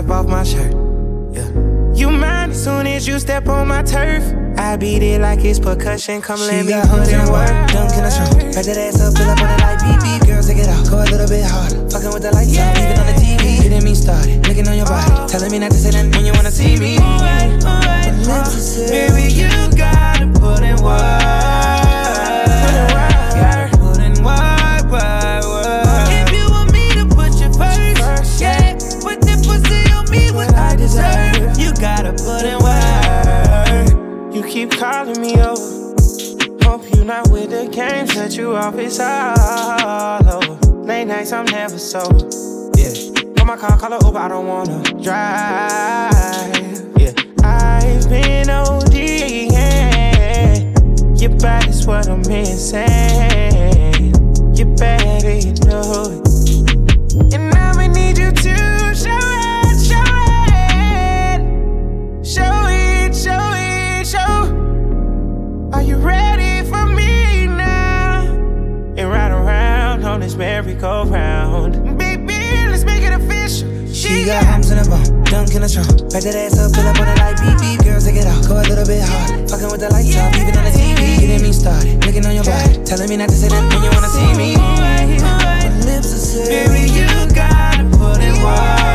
rip 0.00 0.10
off 0.10 0.26
my 0.28 0.44
shirt. 0.44 0.72
Yeah. 1.32 1.48
You 1.94 2.10
mine 2.10 2.50
as 2.50 2.64
soon 2.64 2.86
as 2.86 3.06
you 3.06 3.18
step 3.18 3.48
on 3.48 3.66
my 3.66 3.82
turf. 3.82 4.22
I 4.56 4.76
beat 4.76 5.02
it 5.02 5.20
like 5.20 5.44
it's 5.44 5.58
percussion. 5.58 6.22
Come 6.22 6.38
she 6.38 6.46
let 6.46 6.66
me 6.66 6.74
put 6.88 7.08
in 7.08 7.26
work. 7.30 7.50
Dunkin' 7.70 8.04
a 8.04 8.10
strong. 8.10 8.38
Back 8.54 8.64
that 8.66 8.76
ass 8.78 9.00
up, 9.00 9.16
fill 9.16 9.30
up 9.30 9.40
on 9.42 9.48
the 9.50 9.58
light. 9.62 9.78
Beep 9.82 9.98
beep, 10.02 10.28
girl, 10.28 10.42
take 10.42 10.58
it 10.58 10.68
out. 10.68 10.88
Go 10.90 10.98
a 11.02 11.08
little 11.10 11.28
bit 11.28 11.44
harder. 11.44 11.88
Fucking 11.90 12.12
with 12.14 12.22
the 12.22 12.32
lights 12.32 12.54
yeah. 12.54 12.70
out, 12.70 12.78
even 12.78 12.98
on 12.98 13.06
the 13.06 13.18
TV. 13.18 13.62
Getting 13.62 13.84
me 13.84 13.94
started, 13.94 14.46
looking 14.46 14.68
on 14.68 14.76
your 14.76 14.86
body, 14.86 15.12
oh. 15.14 15.26
telling 15.26 15.50
me 15.50 15.58
not 15.58 15.70
to 15.72 15.78
say 15.78 15.90
nothing 15.90 16.12
when 16.12 16.26
you 16.26 16.32
wanna 16.32 16.50
see 16.50 16.76
me. 16.76 16.96
Ooh, 16.96 17.18
right, 17.18 17.50
ooh, 17.58 17.66
right, 17.66 18.14
oh. 18.26 18.46
Uh, 18.46 18.90
baby, 18.90 19.32
you 19.34 19.50
gotta 19.76 20.26
put 20.38 20.62
in 20.62 20.78
work. 20.82 21.27
keep 34.58 34.70
calling 34.72 35.20
me 35.20 35.34
over. 35.40 35.94
Hope 36.64 36.82
you're 36.92 37.04
not 37.04 37.30
with 37.30 37.50
the 37.50 37.68
games 37.70 38.12
that 38.16 38.36
you 38.36 38.56
off, 38.56 38.74
it's 38.74 38.98
all 38.98 40.28
over. 40.28 40.54
Late 40.82 41.04
nights, 41.04 41.32
I'm 41.32 41.44
never 41.44 41.78
sober. 41.78 42.28
Yeah. 42.76 42.92
Call 43.36 43.46
my 43.46 43.56
car, 43.56 43.78
call 43.78 43.92
her 43.92 43.98
Uber, 44.04 44.18
I 44.18 44.28
don't 44.28 44.48
wanna 44.48 44.82
drive. 45.00 45.30
Yeah. 46.98 47.12
I've 47.44 48.08
been 48.08 48.50
OD, 48.50 48.94
yeah. 49.52 50.54
Your 51.14 51.38
body's 51.38 51.86
what 51.86 52.08
I'm 52.08 52.22
missing. 52.22 52.88
You 54.56 54.64
better, 54.74 55.38
you 55.38 55.54
know 55.66 56.22
it. 56.24 56.27
this 70.28 70.36
merry-go-round. 70.36 71.96
Baby, 71.96 72.68
let's 72.68 72.84
make 72.84 73.02
it 73.02 73.12
official. 73.12 73.68
She, 73.86 74.08
she 74.08 74.24
got 74.26 74.44
arms 74.44 74.70
in 74.70 74.78
a 74.78 74.84
bone, 74.84 75.24
dunk 75.24 75.54
in 75.54 75.62
a 75.62 75.68
trunk. 75.68 76.12
Back 76.12 76.22
that 76.28 76.36
ass 76.36 76.58
up, 76.60 76.72
pull 76.72 76.84
up 76.84 77.00
on 77.00 77.08
the 77.08 77.16
light. 77.16 77.40
beep 77.40 77.56
beep. 77.56 77.80
Girls, 77.80 78.04
take 78.04 78.16
it 78.16 78.26
off, 78.26 78.46
go 78.46 78.60
a 78.60 78.64
little 78.68 78.84
bit 78.84 79.00
hard. 79.00 79.48
Fucking 79.48 79.70
with 79.72 79.80
the 79.80 79.88
lights 79.88 80.12
yeah. 80.12 80.28
off, 80.28 80.36
even 80.36 80.52
on 80.56 80.64
the 80.64 80.74
TV. 80.76 81.20
Getting 81.20 81.42
me 81.42 81.52
started, 81.52 82.04
looking 82.04 82.26
on 82.26 82.34
your 82.34 82.44
body, 82.44 82.76
telling 82.84 83.08
me 83.08 83.16
not 83.16 83.30
to 83.30 83.34
say 83.34 83.48
that 83.48 83.64
when 83.72 83.80
you 83.80 83.90
wanna 83.96 84.12
see 84.12 84.32
me. 84.36 84.56
My 85.24 85.64
lips 85.88 86.12
are 86.12 86.20
sealed. 86.20 86.48
Baby, 86.52 86.92
you 86.92 87.08
gotta 87.32 87.84
put 87.96 88.20
it 88.20 88.36
wide. 88.44 88.87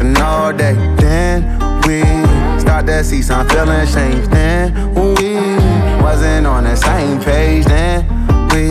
Texting 0.00 0.20
all 0.22 0.52
day. 0.52 0.74
Then 0.96 1.42
we 1.86 2.00
start 2.60 2.86
to 2.86 3.04
see 3.04 3.22
some 3.22 3.48
feelings 3.48 3.94
change. 3.94 4.26
Then 4.28 4.94
we 4.94 5.34
wasn't 6.02 6.46
on 6.46 6.64
the 6.64 6.76
same 6.76 7.20
page. 7.20 7.64
Then 7.66 8.06
we 8.48 8.68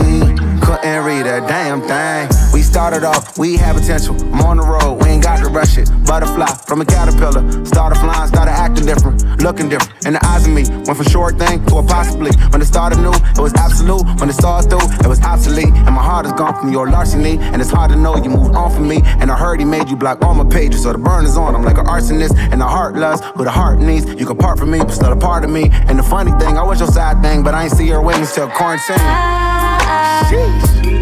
couldn't 0.60 1.04
read 1.04 1.26
a 1.26 1.40
damn 1.46 1.80
thing. 1.82 2.39
We 2.80 2.86
started 2.86 3.04
off, 3.04 3.36
we 3.36 3.56
had 3.58 3.76
potential. 3.76 4.16
I'm 4.32 4.40
on 4.40 4.56
the 4.56 4.62
road, 4.62 5.04
we 5.04 5.10
ain't 5.10 5.22
got 5.22 5.44
to 5.44 5.50
rush 5.50 5.76
it. 5.76 5.86
Butterfly 6.06 6.46
from 6.64 6.80
a 6.80 6.86
caterpillar. 6.86 7.44
Started 7.66 8.00
flying, 8.00 8.26
started 8.26 8.52
acting 8.52 8.86
different, 8.86 9.20
looking 9.42 9.68
different. 9.68 10.06
In 10.06 10.14
the 10.14 10.24
eyes 10.24 10.46
of 10.46 10.54
me, 10.54 10.64
went 10.88 10.96
from 10.96 11.04
short 11.04 11.38
thing 11.38 11.62
to 11.66 11.76
a 11.76 11.82
possibly. 11.82 12.30
When 12.48 12.62
it 12.62 12.64
started 12.64 12.96
new, 13.00 13.12
it 13.12 13.38
was 13.38 13.52
absolute. 13.52 14.08
When 14.18 14.30
it 14.30 14.32
started 14.32 14.70
through, 14.70 14.88
it 14.96 15.06
was 15.06 15.20
obsolete. 15.20 15.68
And 15.84 15.92
my 15.94 16.02
heart 16.02 16.24
is 16.24 16.32
gone 16.32 16.58
from 16.58 16.72
your 16.72 16.88
larceny. 16.88 17.36
And 17.52 17.60
it's 17.60 17.68
hard 17.70 17.90
to 17.90 17.96
know 17.96 18.16
you 18.16 18.30
moved 18.30 18.54
on 18.56 18.72
from 18.72 18.88
me. 18.88 19.02
And 19.20 19.30
I 19.30 19.36
heard 19.36 19.60
he 19.60 19.66
made 19.66 19.90
you 19.90 19.96
block 19.96 20.24
all 20.24 20.32
my 20.32 20.48
pages. 20.48 20.82
So 20.82 20.90
the 20.92 20.98
burn 20.98 21.26
is 21.26 21.36
on. 21.36 21.54
I'm 21.54 21.64
like 21.64 21.76
an 21.76 21.84
arsonist. 21.84 22.34
And 22.50 22.62
the 22.62 22.66
heart 22.66 22.96
loves 22.96 23.20
who 23.36 23.44
the 23.44 23.50
heart 23.50 23.78
needs. 23.78 24.06
You 24.18 24.24
can 24.24 24.38
part 24.38 24.58
from 24.58 24.70
me, 24.70 24.78
but 24.78 24.92
still 24.92 25.12
a 25.12 25.20
part 25.20 25.44
of 25.44 25.50
me. 25.50 25.68
And 25.70 25.98
the 25.98 26.02
funny 26.02 26.32
thing, 26.40 26.56
I 26.56 26.62
was 26.62 26.80
your 26.80 26.88
side 26.88 27.20
thing, 27.20 27.42
but 27.42 27.52
I 27.52 27.64
ain't 27.64 27.72
see 27.72 27.86
your 27.86 28.00
wings 28.00 28.32
till 28.34 28.48
quarantine. 28.48 28.96
Ah, 29.00 29.78
ah, 29.82 30.30
ah. 30.32 30.99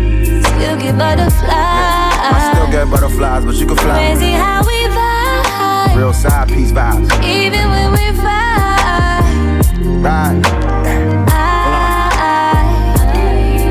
Still 0.58 0.76
get 0.78 0.98
butterflies. 0.98 1.52
I 1.52 2.50
still 2.52 2.70
get 2.70 2.90
butterflies, 2.90 3.44
but 3.44 3.54
you 3.54 3.66
can 3.66 3.76
fly. 3.76 3.98
Crazy 3.98 4.32
how 4.32 4.62
we 4.66 4.74
vibe, 4.96 5.96
Real 5.96 6.12
side 6.12 6.48
piece 6.48 6.72
vibes. 6.72 7.08
even 7.24 7.68
when 7.70 7.92
we 7.92 8.12
fight. 8.18 9.62
Right. 10.02 10.42
I 11.30 11.32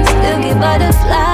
still 0.08 0.40
get 0.42 0.58
butterflies. 0.60 1.27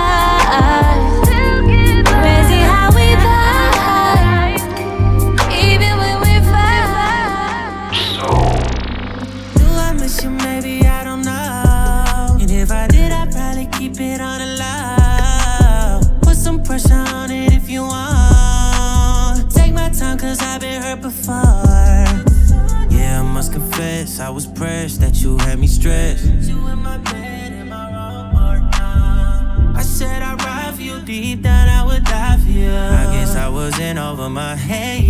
Stressed. 25.93 26.49
You 26.49 26.67
in 26.67 26.79
my 26.79 26.97
bed, 26.97 27.53
am 27.53 27.71
I 27.71 27.83
wrong 27.93 28.35
or 28.35 28.59
not? 28.59 29.77
I 29.77 29.81
said 29.81 30.21
I'd 30.21 30.43
ride 30.43 30.75
for 30.75 30.81
you 30.81 30.99
deep 31.01 31.41
down, 31.41 31.67
I 31.69 31.85
would 31.85 32.03
die 32.03 32.37
for 32.37 32.49
you. 32.49 32.71
I 32.71 33.05
guess 33.13 33.35
I 33.35 33.49
wasn't 33.49 33.99
over 33.99 34.29
my 34.29 34.55
head. 34.55 35.03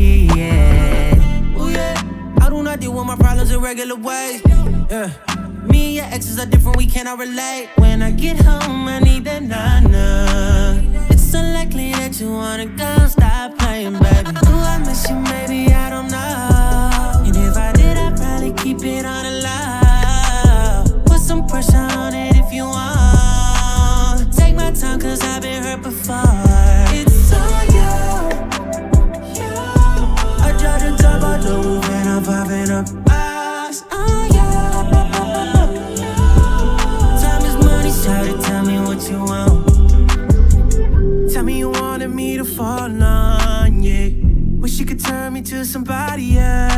Ooh, 1.58 1.70
yeah. 1.70 2.02
I 2.42 2.50
do 2.50 2.64
not 2.64 2.80
deal 2.80 2.94
with 2.94 3.06
my 3.06 3.16
problems 3.16 3.52
in 3.52 3.62
regular 3.62 3.96
ways. 3.96 4.42
Yeah. 4.90 5.10
Me 5.64 5.86
and 5.86 5.96
your 5.96 6.06
exes 6.06 6.40
are 6.40 6.46
different, 6.46 6.78
we 6.78 6.86
cannot 6.86 7.20
relate. 7.20 7.70
When 7.78 8.02
I 8.02 8.12
get 8.12 8.38
home, 8.38 8.88
I 8.88 9.00
need 9.00 9.24
that 9.26 9.44
nana. 9.44 11.08
It's 11.10 11.34
unlikely 11.34 11.92
that 11.94 12.20
you 12.20 12.32
wanna 12.32 12.66
go, 12.66 13.08
stop 13.08 13.58
playing, 13.58 13.94
baby. 13.94 14.32
Do 14.48 14.54
I 14.74 14.78
miss 14.86 15.10
you? 15.10 15.16
Maybe 15.16 15.74
I 15.74 15.90
don't 15.90 16.10
know. 16.12 17.24
And 17.26 17.36
if 17.36 17.56
I 17.56 17.72
did, 17.72 17.98
I'd 17.98 18.18
probably 18.18 18.52
keep 18.62 18.84
it 18.84 19.06
on 19.06 19.24
the 19.24 19.32
low. 19.48 19.83
On 21.72 22.14
if 22.14 22.52
you 22.52 22.66
want. 22.66 24.34
Take 24.34 24.56
my 24.56 24.72
time, 24.72 25.00
cause 25.00 25.22
I've 25.22 25.42
been 25.42 25.64
hurt 25.64 25.82
before. 25.82 26.18
It's 26.92 27.32
all 27.32 27.64
you. 27.76 27.94
I 30.46 30.48
try 30.60 30.78
to 30.80 30.92
talk 31.02 31.18
about 31.20 31.42
the 31.42 31.54
roof 31.64 31.90
and 31.90 32.10
I'm 32.10 32.24
popping 32.24 32.70
up. 32.70 32.88
On 33.92 34.28
you. 34.38 34.52
Time 37.22 37.44
is 37.46 37.56
money, 37.64 37.92
it, 38.30 38.38
tell 38.42 38.64
me 38.66 38.78
what 38.80 39.02
you 39.10 39.20
want. 39.20 39.68
Tell 41.32 41.44
me 41.44 41.54
you 41.60 41.70
wanted 41.70 42.10
me 42.10 42.38
to 42.38 42.44
fall 42.46 43.04
on, 43.04 43.82
yeah. 43.82 44.10
Wish 44.60 44.80
you 44.80 44.86
could 44.86 45.00
turn 45.00 45.32
me 45.34 45.42
to 45.44 45.64
somebody 45.66 46.38
else. 46.38 46.73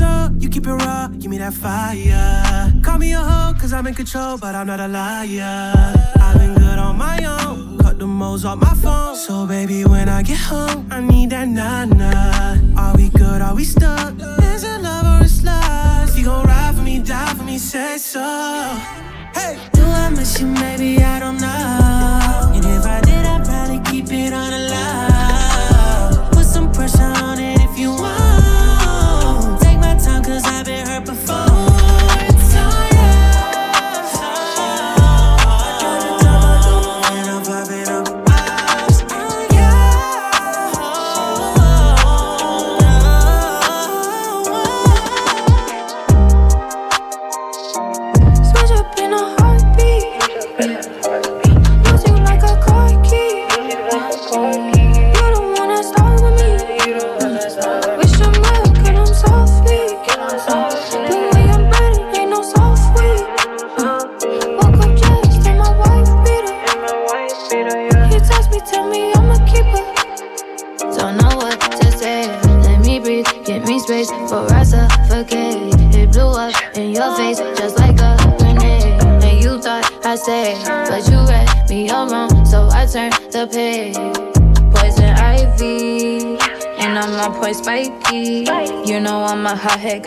You 0.00 0.48
keep 0.48 0.66
it 0.66 0.72
raw, 0.72 1.08
give 1.08 1.30
me 1.30 1.38
that 1.38 1.52
fire. 1.52 2.72
Call 2.82 2.98
me 2.98 3.12
a 3.14 3.18
hoe, 3.18 3.54
cause 3.60 3.72
I'm 3.72 3.86
in 3.86 3.94
control, 3.94 4.38
but 4.38 4.54
I'm 4.54 4.66
not 4.66 4.78
a 4.78 4.86
liar. 4.86 5.72
I've 6.20 6.38
been 6.38 6.54
good 6.54 6.78
on 6.78 6.96
my 6.96 7.18
own, 7.24 7.78
cut 7.78 7.98
the 7.98 8.06
moles 8.06 8.44
off 8.44 8.58
my 8.60 8.74
phone. 8.74 9.16
So, 9.16 9.46
baby, 9.46 9.84
when 9.84 10.08
I 10.08 10.22
get 10.22 10.38
home, 10.38 10.86
I 10.90 11.00
need 11.00 11.30
that 11.30 11.48
nana. 11.48 12.62
Are 12.76 12.96
we 12.96 13.08
good, 13.08 13.42
are 13.42 13.54
we 13.54 13.64
stuck? 13.64 14.14
Is 14.42 14.62
it 14.62 14.80
love 14.80 15.20
or 15.20 15.24
it's 15.24 15.42
lust? 15.42 16.16
You 16.16 16.26
gon' 16.26 16.46
ride 16.46 16.76
for 16.76 16.82
me, 16.82 17.00
die 17.00 17.34
for 17.34 17.42
me, 17.42 17.58
say 17.58 17.98
so. 17.98 18.20
Hey, 19.34 19.58
do 19.72 19.82
I 19.82 20.10
miss 20.10 20.40
you? 20.40 20.46
Maybe 20.46 21.02
I 21.02 21.18
don't 21.18 21.40
know. 21.40 21.47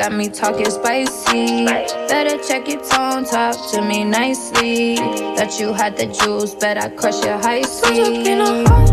Got 0.02 0.14
me 0.14 0.30
talking 0.30 0.66
spicy. 0.66 1.66
Better 1.66 2.42
check 2.44 2.68
your 2.68 2.82
tone, 2.84 3.24
talk 3.24 3.56
to 3.72 3.84
me 3.84 4.04
nicely. 4.04 4.96
That 5.36 5.60
you 5.60 5.74
had 5.74 5.96
the 5.96 6.08
juice, 6.08 6.56
bet 6.56 6.78
I 6.78 6.90
crush 6.90 7.24
your 7.24 7.38
high 7.38 7.62
C. 7.62 8.91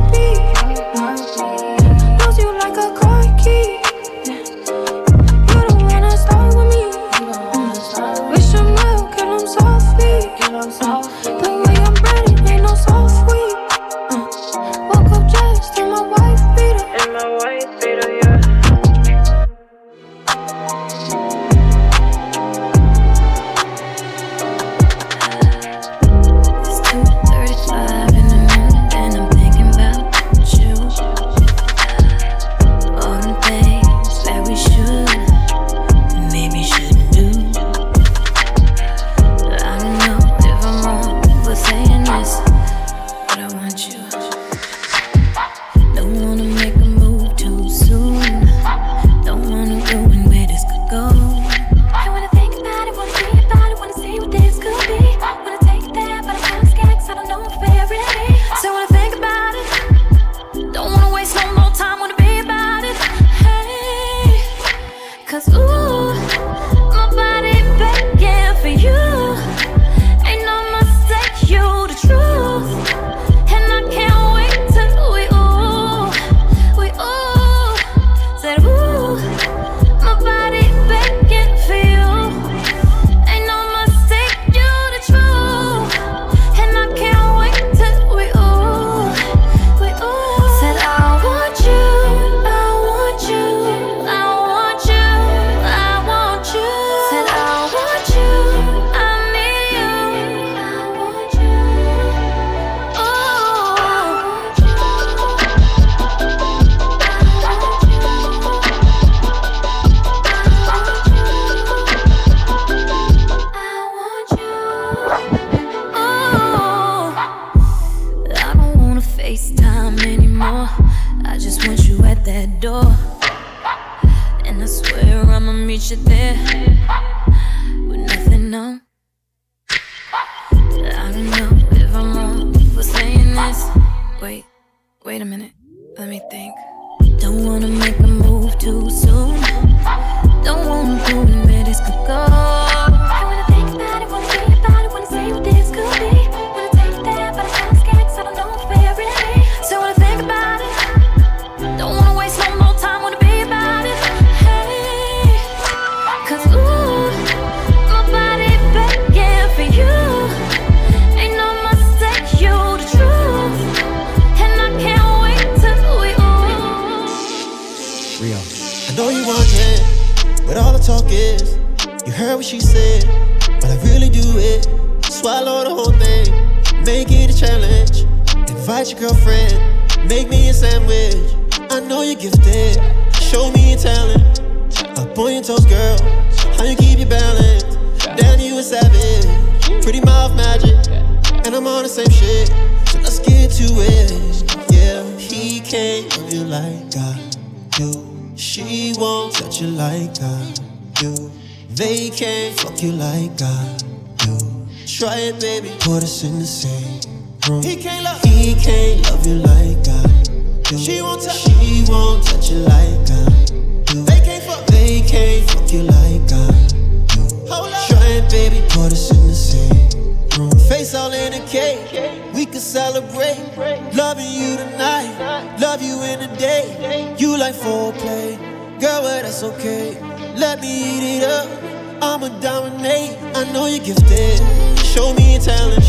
gifted. 233.89 234.39
Show 234.84 235.14
me 235.14 235.32
your 235.32 235.41
talent. 235.41 235.80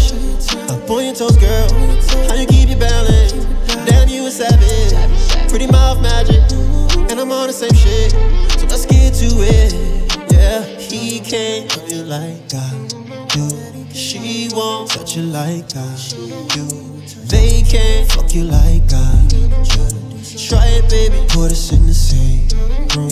Up 0.71 0.89
on 0.89 1.03
your 1.03 1.13
toes, 1.13 1.35
girl. 1.35 1.67
How 2.29 2.35
you 2.35 2.47
keep 2.47 2.69
your 2.69 2.79
balance? 2.79 3.33
Damn, 3.85 4.07
you 4.07 4.25
a 4.25 4.31
savage. 4.31 4.93
Pretty 5.49 5.67
mouth 5.67 6.01
magic. 6.01 6.39
And 7.11 7.19
I'm 7.19 7.31
on 7.31 7.47
the 7.47 7.53
same 7.53 7.73
shit. 7.73 8.11
So 8.57 8.67
let's 8.67 8.85
get 8.85 9.13
to 9.15 9.29
it. 9.43 9.73
Yeah, 10.31 10.63
he 10.63 11.19
can't 11.19 11.75
love 11.75 11.91
you 11.91 12.03
like 12.03 12.53
I 12.53 12.87
do. 13.35 13.49
She 13.93 14.47
won't 14.53 14.91
touch 14.91 15.17
you 15.17 15.23
like 15.23 15.75
I 15.75 15.95
do. 16.55 16.65
They 17.27 17.63
can't 17.63 18.09
fuck 18.11 18.33
you 18.33 18.45
like 18.45 18.93
I 18.93 19.25
do. 19.27 19.49
Try 20.47 20.65
it, 20.67 20.89
baby. 20.89 21.17
Put 21.29 21.51
us 21.51 21.73
in 21.73 21.85
the 21.85 21.93
same 21.93 22.47
room. 22.95 23.08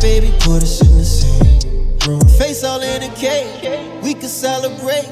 baby, 0.00 0.32
put 0.40 0.62
us 0.62 0.80
in 0.80 0.96
the 0.96 1.04
same 1.04 1.96
room. 2.06 2.20
Face 2.38 2.64
all 2.64 2.80
in 2.80 3.02
a 3.02 3.14
cake, 3.14 4.02
we 4.02 4.14
can 4.14 4.28
celebrate. 4.28 5.08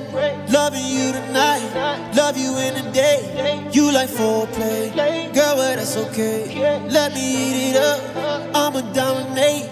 Loving 0.50 0.86
you 0.86 1.12
tonight, 1.12 2.12
love 2.14 2.36
you 2.36 2.56
in 2.58 2.74
the 2.74 2.90
day. 2.90 3.68
You 3.72 3.92
like 3.92 4.08
foreplay, 4.08 4.94
girl, 5.34 5.54
but 5.54 5.56
well, 5.56 5.76
that's 5.76 5.96
okay. 5.96 6.88
Let 6.88 7.14
me 7.14 7.20
eat 7.20 7.70
it 7.70 7.76
up, 7.76 8.00
I'ma 8.54 8.80
dominate. 8.92 9.70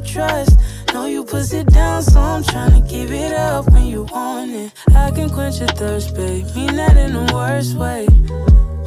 Trust. 0.00 0.58
Know 0.92 1.06
you 1.06 1.24
push 1.24 1.52
it 1.52 1.66
down, 1.66 2.02
so 2.02 2.20
I'm 2.20 2.42
tryna 2.42 2.88
give 2.88 3.12
it 3.12 3.32
up 3.32 3.70
when 3.70 3.86
you 3.86 4.02
want 4.04 4.50
it. 4.50 4.72
I 4.94 5.10
can 5.10 5.30
quench 5.30 5.58
your 5.58 5.68
thirst, 5.68 6.14
babe. 6.14 6.46
Mean 6.56 6.74
that 6.76 6.96
in 6.96 7.12
the 7.12 7.32
worst 7.32 7.76
way. 7.76 8.06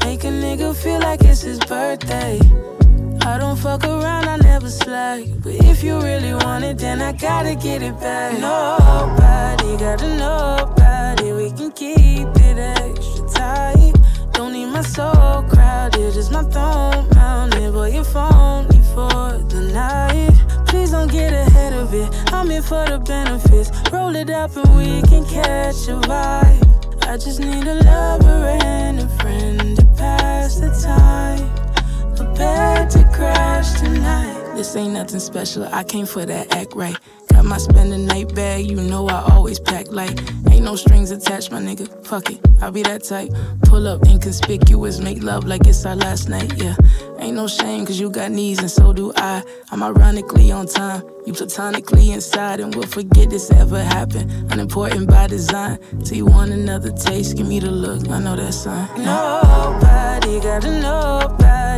Make 0.05 0.23
a 0.23 0.33
nigga 0.43 0.75
feel 0.75 0.99
like 0.99 1.21
it's 1.21 1.41
his 1.41 1.59
birthday. 1.59 2.39
I 3.25 3.37
don't 3.37 3.57
fuck 3.57 3.83
around, 3.83 4.27
I 4.27 4.37
never 4.37 4.69
slack. 4.69 5.23
But 5.41 5.55
if 5.71 5.83
you 5.83 5.99
really 6.01 6.33
want 6.33 6.63
it, 6.63 6.77
then 6.77 7.01
I 7.01 7.13
gotta 7.13 7.55
get 7.55 7.81
it 7.81 7.97
back. 7.99 8.33
Nobody 8.39 9.77
gotta 9.77 10.13
it. 11.23 11.33
We 11.33 11.51
can 11.51 11.71
keep 11.71 12.27
it 12.35 12.57
extra 12.57 13.27
tight. 13.29 13.93
Don't 14.33 14.53
need 14.53 14.67
my 14.67 14.81
soul 14.81 15.43
crowded, 15.43 16.13
just 16.13 16.31
my 16.31 16.43
throne 16.43 17.07
mounted. 17.15 17.73
Boy, 17.73 17.91
you're 17.91 18.03
phony 18.03 18.81
for 18.93 19.37
the 19.47 19.71
night. 19.73 20.42
Don't 20.93 21.11
get 21.11 21.33
ahead 21.33 21.73
of 21.73 21.91
it. 21.95 22.07
I'm 22.31 22.51
here 22.51 22.61
for 22.61 22.85
the 22.85 22.99
benefits. 22.99 23.71
Roll 23.91 24.15
it 24.15 24.29
up 24.29 24.55
and 24.55 24.77
we 24.77 25.01
can 25.09 25.25
catch 25.25 25.87
a 25.87 25.99
vibe. 26.07 27.03
I 27.07 27.17
just 27.17 27.39
need 27.39 27.65
a 27.67 27.81
lover 27.83 28.45
and 28.61 28.99
a 28.99 29.07
friend 29.17 29.75
to 29.75 29.85
pass 29.97 30.59
the 30.59 30.69
time. 30.69 31.49
Prepared 32.15 32.91
to 32.91 33.03
crash 33.11 33.79
tonight. 33.79 34.53
This 34.55 34.75
ain't 34.75 34.93
nothing 34.93 35.19
special. 35.19 35.63
I 35.73 35.83
came 35.83 36.05
for 36.05 36.27
that 36.27 36.53
act 36.53 36.75
right. 36.75 36.95
Got 37.43 37.49
my 37.49 37.57
spend 37.57 37.91
the 37.91 37.97
night 37.97 38.33
bag. 38.33 38.65
You 38.71 38.77
know 38.77 39.09
I 39.09 39.21
always 39.33 39.59
pack 39.59 39.91
light. 39.91 40.17
Ain't 40.49 40.63
no 40.63 40.77
strings 40.77 41.11
attached, 41.11 41.51
my 41.51 41.59
nigga. 41.59 41.87
Fuck 42.05 42.31
it, 42.31 42.39
I'll 42.61 42.71
be 42.71 42.83
that 42.83 43.03
type. 43.03 43.31
Pull 43.63 43.85
up 43.85 44.07
inconspicuous, 44.07 44.99
make 45.01 45.21
love 45.21 45.43
like 45.43 45.67
it's 45.67 45.85
our 45.85 45.97
last 45.97 46.29
night. 46.29 46.53
Yeah, 46.55 46.75
ain't 47.19 47.35
no 47.35 47.49
shame 47.49 47.85
cause 47.85 47.99
you 47.99 48.09
got 48.09 48.31
knees 48.31 48.59
and 48.59 48.71
so 48.71 48.93
do 48.93 49.11
I. 49.17 49.43
I'm 49.71 49.83
ironically 49.83 50.53
on 50.53 50.67
time. 50.67 51.03
You 51.25 51.33
platonically 51.33 52.11
inside 52.11 52.61
and 52.61 52.73
we'll 52.73 52.87
forget 52.87 53.29
this 53.29 53.51
ever 53.51 53.83
happened. 53.83 54.31
Unimportant 54.53 55.09
by 55.09 55.27
design. 55.27 55.79
Till 56.05 56.15
you 56.15 56.25
want 56.25 56.51
another 56.51 56.91
taste, 56.93 57.35
give 57.35 57.47
me 57.47 57.59
the 57.59 57.71
look. 57.71 58.07
I 58.07 58.19
know 58.19 58.37
that 58.37 58.53
sign. 58.53 58.87
Nobody 59.03 60.39
gotta 60.39 60.69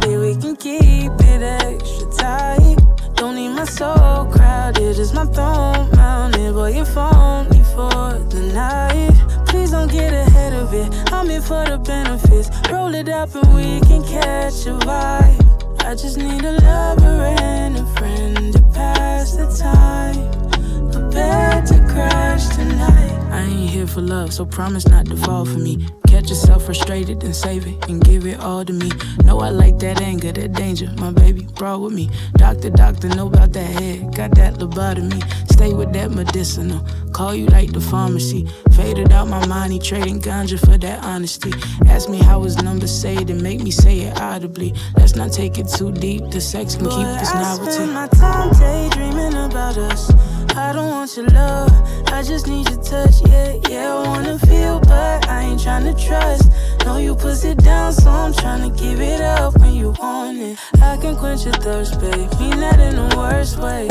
it. 0.05 0.17
We 0.19 0.35
can 0.39 0.55
keep 0.55 1.11
it 1.21 1.41
extra 1.41 2.11
tight. 2.11 2.84
Don't 3.15 3.35
need 3.35 3.49
my 3.49 3.63
soul 3.63 4.25
crowded, 4.25 4.95
just 4.95 5.13
my 5.13 5.25
throne 5.25 5.89
mounted. 5.95 6.53
Boy, 6.53 6.75
you're 6.75 6.85
phony 6.85 7.63
for 7.73 8.19
the 8.29 8.51
night. 8.53 9.13
Please 9.47 9.71
don't 9.71 9.89
get 9.89 10.13
ahead 10.13 10.53
of 10.53 10.73
it. 10.73 10.87
I'm 11.13 11.29
here 11.29 11.41
for 11.41 11.63
the 11.65 11.77
benefits. 11.77 12.49
Roll 12.69 12.93
it 12.93 13.07
up 13.07 13.33
and 13.35 13.55
we 13.55 13.79
can 13.87 14.03
catch 14.03 14.65
a 14.65 14.77
vibe. 14.85 15.81
I 15.85 15.95
just 15.95 16.17
need 16.17 16.43
a 16.43 16.53
lover 16.53 17.21
and 17.39 17.77
a 17.77 17.85
friend 17.97 18.53
to 18.53 18.61
pass 18.73 19.35
the 19.35 19.47
time. 19.55 20.91
Prepared 20.91 21.65
to 21.67 21.79
crash 21.93 22.47
tonight. 22.55 23.11
I 23.31 23.43
ain't 23.43 23.69
here 23.69 23.87
for 23.87 24.01
love, 24.01 24.33
so 24.33 24.45
promise 24.45 24.87
not 24.87 25.05
to 25.05 25.15
fall 25.15 25.45
for 25.45 25.59
me. 25.59 25.87
Catch 26.15 26.29
yourself 26.29 26.63
frustrated 26.63 27.21
and 27.25 27.35
save 27.35 27.67
it 27.67 27.89
and 27.89 28.01
give 28.01 28.25
it 28.25 28.39
all 28.39 28.63
to 28.63 28.71
me. 28.71 28.89
Know 29.25 29.41
I 29.41 29.49
like 29.49 29.79
that 29.79 29.99
anger, 29.99 30.31
that 30.31 30.53
danger. 30.53 30.89
My 30.95 31.11
baby 31.11 31.45
brought 31.55 31.81
with 31.81 31.91
me. 31.91 32.09
Doctor, 32.37 32.69
doctor, 32.69 33.09
know 33.09 33.27
about 33.27 33.51
that 33.51 33.69
head. 33.81 34.15
Got 34.15 34.33
that 34.35 34.53
lobotomy. 34.53 35.21
Stay 35.51 35.73
with 35.73 35.91
that 35.91 36.11
medicinal. 36.11 36.87
Call 37.11 37.35
you 37.35 37.47
like 37.47 37.73
the 37.73 37.81
pharmacy. 37.81 38.47
Faded 38.77 39.11
out 39.11 39.27
my 39.27 39.45
money, 39.45 39.77
trading 39.77 40.21
ganja 40.21 40.57
for 40.57 40.77
that 40.77 41.03
honesty. 41.03 41.51
Ask 41.85 42.09
me 42.09 42.19
how 42.19 42.43
his 42.43 42.63
number 42.63 42.87
saved 42.87 43.29
and 43.29 43.43
make 43.43 43.59
me 43.59 43.69
say 43.69 43.99
it 43.99 44.17
audibly. 44.21 44.73
Let's 44.95 45.17
not 45.17 45.33
take 45.33 45.59
it 45.59 45.67
too 45.67 45.91
deep. 45.91 46.31
The 46.31 46.39
sex 46.39 46.77
can 46.77 46.85
keep 46.85 47.07
this 47.19 47.35
I 47.35 47.41
novelty. 47.41 47.71
spend 47.73 47.93
my 47.93 48.07
time 48.07 48.53
daydreaming 48.53 49.33
about 49.33 49.77
us. 49.77 50.09
I 50.57 50.71
don't 50.71 50.89
want 50.89 51.17
your 51.17 51.27
love, 51.27 51.69
I 52.13 52.23
just 52.23 52.47
need 52.47 52.69
your 52.69 52.81
touch. 52.81 53.15
Yeah, 53.27 53.57
yeah, 53.69 53.93
I 53.93 54.07
wanna 54.07 54.39
feel, 54.39 54.79
but 54.79 55.27
I 55.27 55.43
ain't 55.43 55.59
tryna 55.59 55.93
trust. 56.01 56.49
Know 56.85 56.97
you 56.97 57.13
push 57.13 57.43
it 57.43 57.57
down, 57.57 57.91
so 57.91 58.09
I'm 58.09 58.31
tryna 58.31 58.77
give 58.77 59.01
it 59.01 59.19
up 59.19 59.59
when 59.59 59.73
you 59.73 59.93
want 59.99 60.37
it. 60.37 60.57
I 60.81 60.95
can 60.95 61.17
quench 61.17 61.43
your 61.43 61.55
thirst, 61.55 61.99
babe. 61.99 62.29
Mean 62.39 62.59
that 62.61 62.79
in 62.79 62.95
the 62.95 63.15
worst 63.17 63.57
way. 63.59 63.89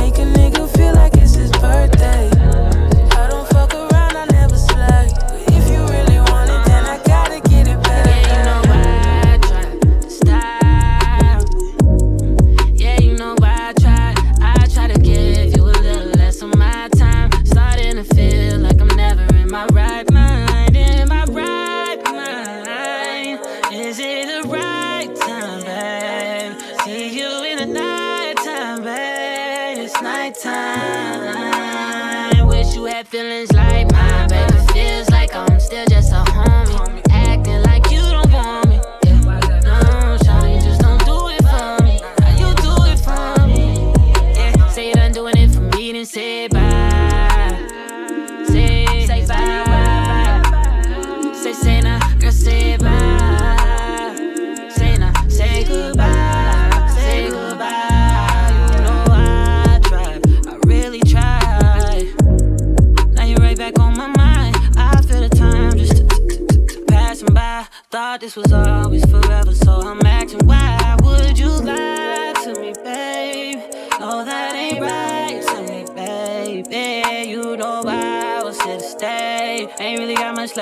Make 0.00 0.18
a 0.18 0.26
nigga 0.38 0.68
feel 0.76 0.94
like 0.94 1.14
it's 1.16 1.34
his 1.34 1.50
birthday. 1.52 2.51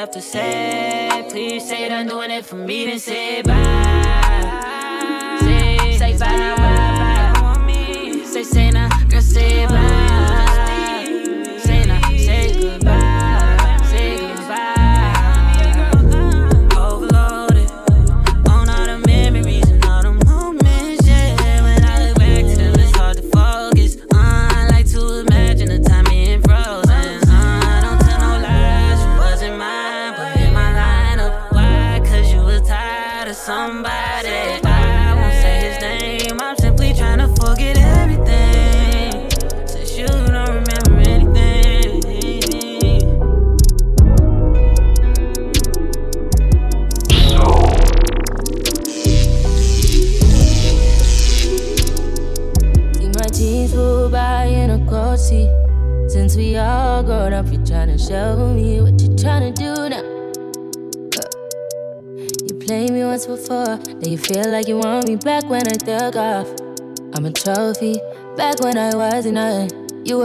To 0.09 0.21
say. 0.21 1.27
Please 1.29 1.69
say 1.69 1.89
done 1.89 2.07
doing 2.09 2.31
it 2.31 2.45
for 2.45 2.57
me, 2.57 2.87
then 2.87 2.99
say 2.99 3.43
bye. 3.43 4.40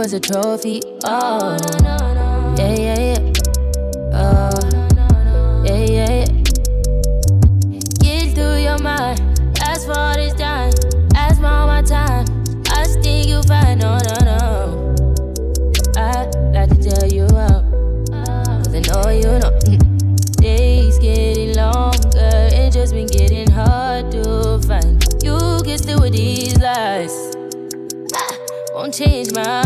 Was 0.06 0.12
a 0.12 0.20
trophy, 0.20 0.80
oh. 1.04 1.56
Yeah, 2.56 2.76
yeah, 2.78 2.98
yeah. 3.00 3.32
Oh, 4.14 4.50
yeah, 5.64 5.84
yeah, 5.84 6.10
yeah. 6.14 6.26
Get 7.98 8.34
through 8.36 8.58
your 8.58 8.78
mind, 8.78 9.18
ask 9.62 9.84
for 9.84 10.14
this 10.14 10.32
time, 10.34 10.72
ask 11.16 11.40
for 11.40 11.46
all 11.46 11.66
my 11.66 11.82
time. 11.82 12.24
I 12.70 12.84
think 13.02 13.26
you 13.26 13.42
fine, 13.42 13.80
no, 13.80 13.98
no, 14.06 14.14
no. 14.22 14.94
I 15.96 16.30
like 16.54 16.70
to 16.70 16.88
tell 16.88 17.08
you 17.08 17.24
out, 17.34 17.64
cause 18.62 18.74
I 18.76 18.82
know 18.86 19.10
you 19.10 19.40
know. 19.40 19.58
Days 20.40 21.00
getting 21.00 21.56
longer, 21.56 22.48
it 22.52 22.72
just 22.72 22.94
been 22.94 23.08
getting 23.08 23.50
hard 23.50 24.12
to 24.12 24.60
find. 24.68 25.04
You 25.24 25.36
can 25.64 25.78
still 25.78 25.98
with 25.98 26.12
these 26.12 26.56
lies, 26.60 27.34
Ah, 28.14 28.38
won't 28.72 28.94
change 28.94 29.32
my 29.32 29.65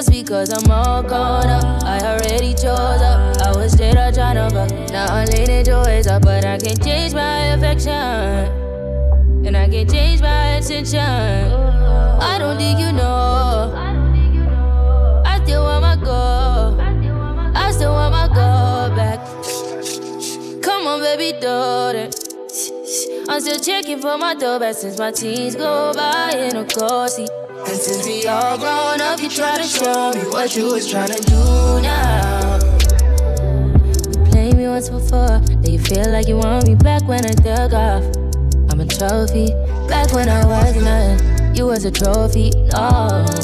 just 0.00 0.12
because 0.12 0.50
I'm 0.50 0.70
all 0.70 1.02
grown 1.02 1.44
up, 1.44 1.84
I 1.84 2.00
already 2.00 2.54
chose 2.54 3.02
up. 3.02 3.36
I 3.42 3.52
was 3.54 3.72
straight 3.72 3.98
up 3.98 4.14
to 4.14 4.48
fuck. 4.50 4.90
Now 4.90 5.04
I'm 5.14 5.28
leaning 5.28 5.62
towards 5.62 6.06
up, 6.06 6.22
but 6.22 6.42
I 6.42 6.56
can't 6.56 6.82
change 6.82 7.12
my 7.12 7.52
affection. 7.52 7.92
And 9.44 9.54
I 9.54 9.68
can't 9.68 9.90
change 9.90 10.22
my 10.22 10.56
attention. 10.56 11.00
I 11.00 12.38
don't 12.38 12.56
think 12.56 12.80
you 12.80 12.92
know. 12.92 13.74
I 15.26 15.38
still 15.44 15.64
want 15.64 15.82
my 15.82 15.96
goal. 15.96 16.80
I 17.54 17.70
still 17.70 17.92
want 17.92 18.12
my 18.12 18.28
goal 18.28 18.96
back. 18.96 19.20
Come 20.62 20.86
on, 20.86 21.00
baby, 21.00 21.36
it. 21.36 22.30
I'm 23.28 23.40
still 23.40 23.60
checking 23.60 24.00
for 24.00 24.16
my 24.16 24.34
doorback 24.34 24.76
since 24.76 24.98
my 24.98 25.10
teens 25.10 25.56
go 25.56 25.92
by 25.94 26.32
in 26.36 26.56
a 26.56 26.64
car 26.64 27.06
seat. 27.08 27.29
All 28.30 28.56
grown 28.56 29.00
up, 29.00 29.20
you 29.20 29.28
try 29.28 29.56
to 29.56 29.64
show 29.64 30.12
me 30.12 30.20
what 30.30 30.54
you 30.54 30.66
was 30.66 30.88
trying 30.88 31.08
to 31.08 31.20
do 31.20 31.82
now. 31.82 32.58
You 34.06 34.30
played 34.30 34.56
me 34.56 34.68
once 34.68 34.88
before, 34.88 35.40
now 35.40 35.68
you 35.68 35.80
feel 35.80 36.08
like 36.12 36.28
you 36.28 36.36
want 36.36 36.68
me 36.68 36.76
back 36.76 37.02
when 37.08 37.26
I 37.26 37.32
dug 37.32 37.74
off. 37.74 38.04
I'm 38.70 38.78
a 38.78 38.86
trophy, 38.86 39.48
back 39.88 40.12
when 40.12 40.28
I 40.28 40.46
was 40.46 40.76
nothing. 40.76 41.56
You 41.56 41.66
was 41.66 41.84
a 41.84 41.90
trophy, 41.90 42.50
no. 42.72 43.39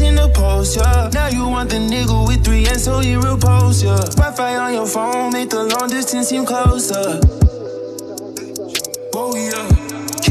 In 0.00 0.14
the 0.14 0.28
post, 0.28 0.76
yeah. 0.76 1.10
Now 1.12 1.28
you 1.28 1.48
want 1.48 1.70
the 1.70 1.76
nigga 1.76 2.26
with 2.26 2.44
three 2.44 2.66
and 2.66 2.80
so 2.80 3.00
you 3.00 3.20
repose, 3.20 3.82
yeah. 3.82 3.96
Wi-Fi 4.16 4.56
on 4.56 4.74
your 4.74 4.86
phone 4.86 5.32
make 5.32 5.50
the 5.50 5.64
long 5.64 5.88
distance 5.88 6.28
seem 6.28 6.44
closer. 6.44 7.20
Oh 9.14 9.34
yeah. 9.36 9.66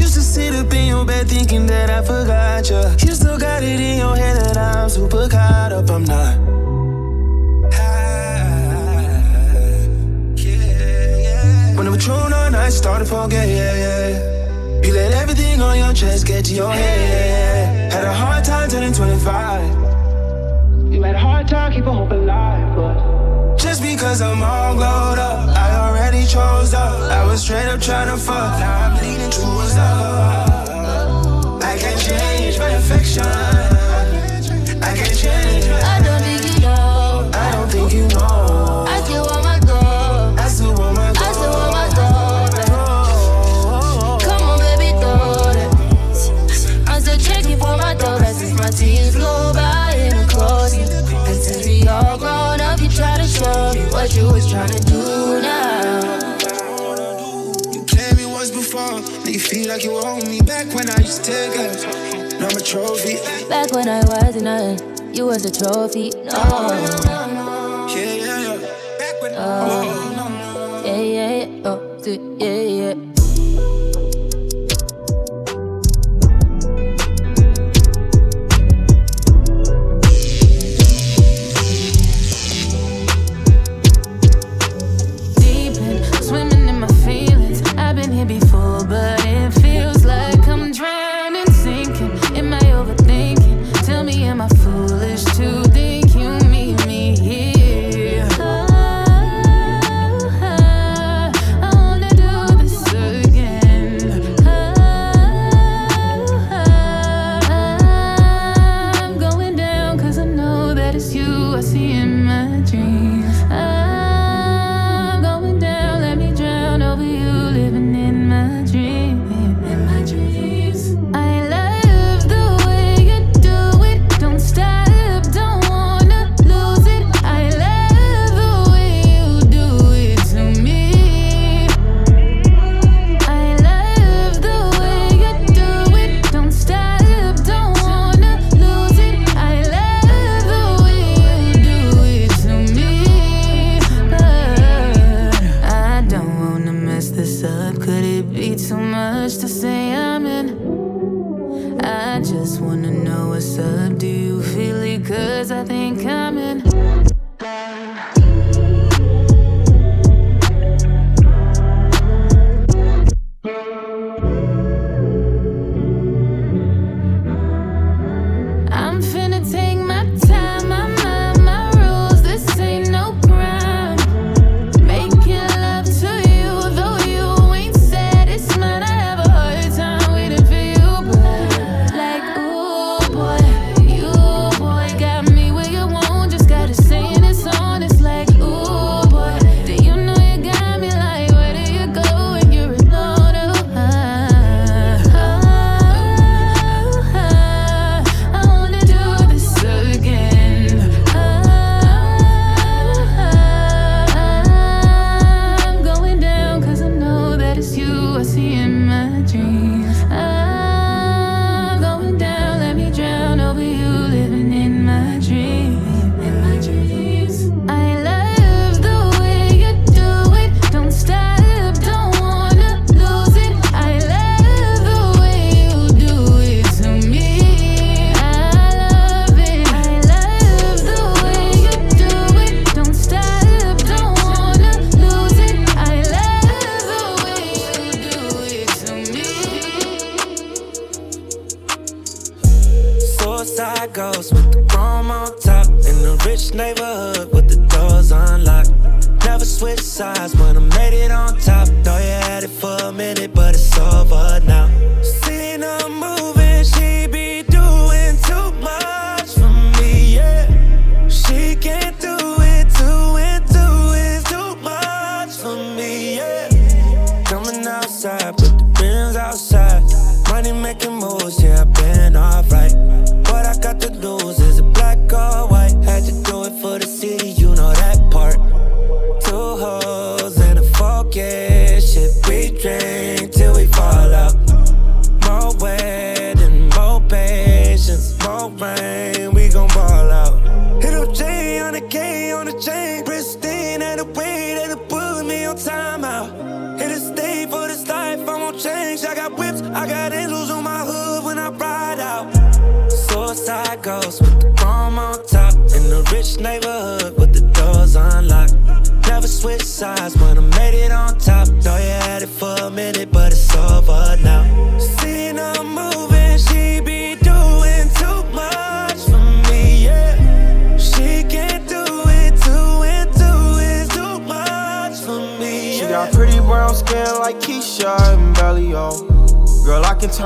Used 0.00 0.14
to 0.14 0.22
sit 0.22 0.54
up 0.54 0.72
in 0.72 0.88
your 0.88 1.04
bed 1.04 1.28
thinking 1.28 1.66
that 1.66 1.90
I 1.90 2.02
forgot 2.02 2.68
ya. 2.70 2.94
You 3.04 3.14
still 3.14 3.38
got 3.38 3.62
it 3.62 3.80
in 3.80 3.98
your 3.98 4.16
head 4.16 4.36
that 4.36 4.56
I'm 4.56 4.88
super 4.88 5.28
caught 5.28 5.72
up. 5.72 5.90
I'm 5.90 6.04
not. 6.04 6.38
When 11.76 11.86
the 11.86 11.92
patrol 11.96 12.34
on, 12.34 12.54
I 12.54 12.68
started 12.68 13.08
forget, 13.08 13.48
yeah, 13.48 13.74
yeah. 13.74 14.82
You 14.82 14.92
let 14.92 15.12
everything 15.12 15.62
on 15.62 15.78
your 15.78 15.94
chest 15.94 16.26
get 16.26 16.44
to 16.46 16.54
your 16.54 16.72
head. 16.72 17.49
Had 18.00 18.08
a 18.08 18.14
hard 18.14 18.42
time 18.42 18.70
turning 18.70 18.94
25. 18.94 20.90
You 20.90 21.02
had 21.02 21.16
a 21.16 21.18
hard 21.18 21.46
time 21.46 21.70
keeping 21.70 21.92
hope 21.92 22.10
alive, 22.10 22.74
but 22.74 23.58
just 23.58 23.82
because 23.82 24.22
I'm 24.22 24.42
all 24.42 24.74
glowed 24.74 25.18
up, 25.18 25.50
I 25.50 25.76
already 25.76 26.24
chose 26.24 26.72
up. 26.72 26.98
I 27.12 27.26
was 27.26 27.42
straight 27.42 27.66
up 27.66 27.78
trying 27.78 28.08
to 28.08 28.16
fuck, 28.16 28.58
now 28.58 28.86
I'm 28.86 29.02
leaning 29.02 29.30
towards 29.30 29.76
up. 29.76 30.70
I 31.62 31.76
can't 31.78 32.00
change 32.00 32.58
my 32.58 32.70
affection. 32.70 33.26
I 34.80 34.96
can't 34.96 35.18
change 35.18 35.68
my. 35.68 35.82
I 35.82 36.00
don't 36.02 36.22
think 36.22 36.54
you 36.54 36.60
know. 36.62 37.30
I 37.34 37.50
don't 37.52 37.68
think 37.68 37.92
you 37.92 38.08
know. 38.08 38.39
What 54.10 54.16
you 54.16 54.32
was 54.32 54.50
trying 54.50 54.68
to 54.68 54.82
do 54.84 55.40
now. 55.40 56.38
You 57.72 57.82
played 57.84 58.16
me 58.16 58.26
once 58.26 58.50
before, 58.50 59.00
now 59.00 59.30
you 59.30 59.38
feel 59.38 59.68
like 59.68 59.84
you 59.84 59.92
owe 59.92 60.20
me 60.26 60.40
back 60.40 60.66
when 60.74 60.90
I 60.90 60.96
used 60.98 61.24
to 61.24 61.30
take. 61.30 61.54
Now 62.40 62.48
I'm 62.48 62.56
a 62.56 62.60
trophy. 62.60 63.16
Back 63.48 63.72
when 63.72 63.88
I 63.88 64.00
wasn't 64.06 64.44
nothing, 64.44 65.14
you 65.14 65.26
was 65.26 65.44
a 65.44 65.50
trophy. 65.52 66.10
No. 66.24 66.32
Yeah, 67.88 68.14
yeah, 68.14 68.54
yeah. 68.54 68.98
Back 68.98 69.22
when 69.22 69.32
Oh, 69.36 69.99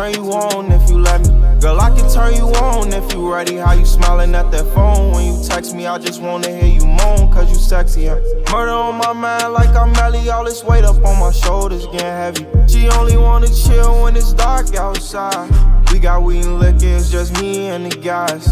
turn 0.05 0.25
you 0.25 0.33
on 0.33 0.71
if 0.73 0.91
you 0.91 0.99
let 0.99 1.21
me. 1.23 1.61
Girl, 1.61 1.81
I 1.81 1.89
can 1.91 2.11
turn 2.13 2.35
you 2.35 2.47
on 2.57 2.93
if 2.93 3.13
you 3.13 3.33
ready. 3.33 3.57
How 3.57 3.73
you 3.73 3.87
smiling 3.87 4.35
at 4.35 4.51
that 4.51 4.67
phone 4.75 5.13
when 5.13 5.25
you 5.27 5.43
text 5.45 5.75
me? 5.75 5.87
I 5.87 5.99
just 5.99 6.21
wanna 6.21 6.51
hear 6.51 6.67
you 6.67 6.87
moan, 6.87 7.33
cause 7.33 7.49
you 7.49 7.57
sexy. 7.57 8.03
Yeah. 8.03 8.17
Murder 8.53 8.73
on 8.73 8.97
my 8.97 9.13
mind 9.13 9.53
like 9.53 9.71
I'm 9.71 9.93
Melly. 9.93 10.29
All 10.29 10.45
this 10.45 10.63
weight 10.63 10.85
up 10.85 10.97
on 10.97 11.19
my 11.19 11.31
shoulders 11.33 11.87
getting 11.87 12.01
heavy. 12.01 12.47
She 12.69 12.89
only 12.89 13.17
wanna 13.17 13.49
chill 13.49 14.03
when 14.03 14.17
it's 14.17 14.35
dark 14.35 14.75
outside. 14.75 15.49
We 15.91 15.99
got 16.01 16.23
weed 16.23 16.45
and 16.45 16.59
liquor, 16.59 16.97
it's 16.97 17.11
just 17.11 17.41
me 17.41 17.69
and 17.69 17.91
the 17.91 17.97
guys. 17.97 18.49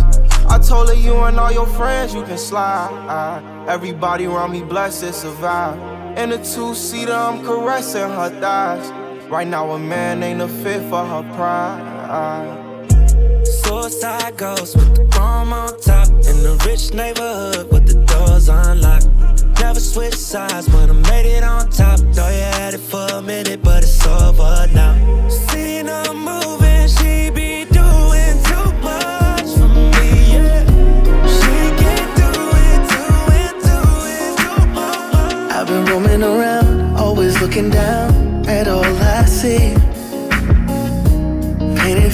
I 0.49 0.59
told 0.59 0.89
her 0.89 0.95
you 0.95 1.15
and 1.25 1.39
all 1.39 1.53
your 1.53 1.67
friends 1.67 2.15
you 2.15 2.23
can 2.23 2.39
slide. 2.39 3.43
Everybody 3.69 4.27
around 4.27 4.53
me 4.53 4.63
blessed 4.63 5.13
survive. 5.13 5.77
In 6.17 6.33
a 6.33 6.39
two 6.39 6.75
seater, 6.75 7.13
I'm 7.13 7.45
caressing 7.45 8.11
her 8.11 8.31
thighs. 8.41 9.02
Right 9.33 9.49
now, 9.49 9.71
a 9.71 9.79
man 9.79 10.23
ain't 10.23 10.43
a 10.43 10.47
fit 10.47 10.83
for 10.91 11.03
her 11.03 11.23
pride. 11.35 11.81
Suicide 13.47 14.37
goes 14.37 14.77
with 14.77 14.95
the 14.95 15.07
chrome 15.11 15.55
on 15.55 15.81
top 15.81 16.09
in 16.09 16.43
the 16.43 16.63
rich 16.67 16.93
neighborhood 16.93 17.73
with 17.73 17.87
the 17.87 18.05
doors 18.05 18.51
unlocked. 18.51 19.09
Never 19.59 19.81
switch 19.81 20.17
sides 20.17 20.69
when 20.69 20.91
I 20.91 20.93
made 21.11 21.25
it 21.25 21.45
on 21.45 21.71
top. 21.71 22.01
Know 22.15 22.29
you 22.29 22.45
had 22.61 22.75
it 22.75 22.81
for 22.81 23.07
a 23.07 23.23
minute, 23.23 23.63
but 23.63 23.83
it's 23.83 24.07
over 24.07 24.67
now. 24.75 25.29
Seen 25.31 25.87
her 25.87 26.13
moving, 26.13 26.87
she 26.89 27.31
be 27.31 27.65
doing 27.73 28.37
too 28.45 28.69
much 28.85 29.49
for 29.57 29.71
me, 29.97 30.09
yeah. 30.37 30.61
She 31.37 31.57
can't 31.81 32.13
do 32.21 32.31
it, 32.69 32.81
two 32.93 33.17
and 33.41 33.57
two 33.65 33.93
is 34.13 34.37
too 34.45 34.67
much. 34.77 35.53
I've 35.57 35.67
been 35.69 35.87
roaming 35.87 36.23
around, 36.23 36.99
always 36.99 37.41
looking 37.41 37.71
down 37.71 38.47
at 38.47 38.69
all 38.69 39.02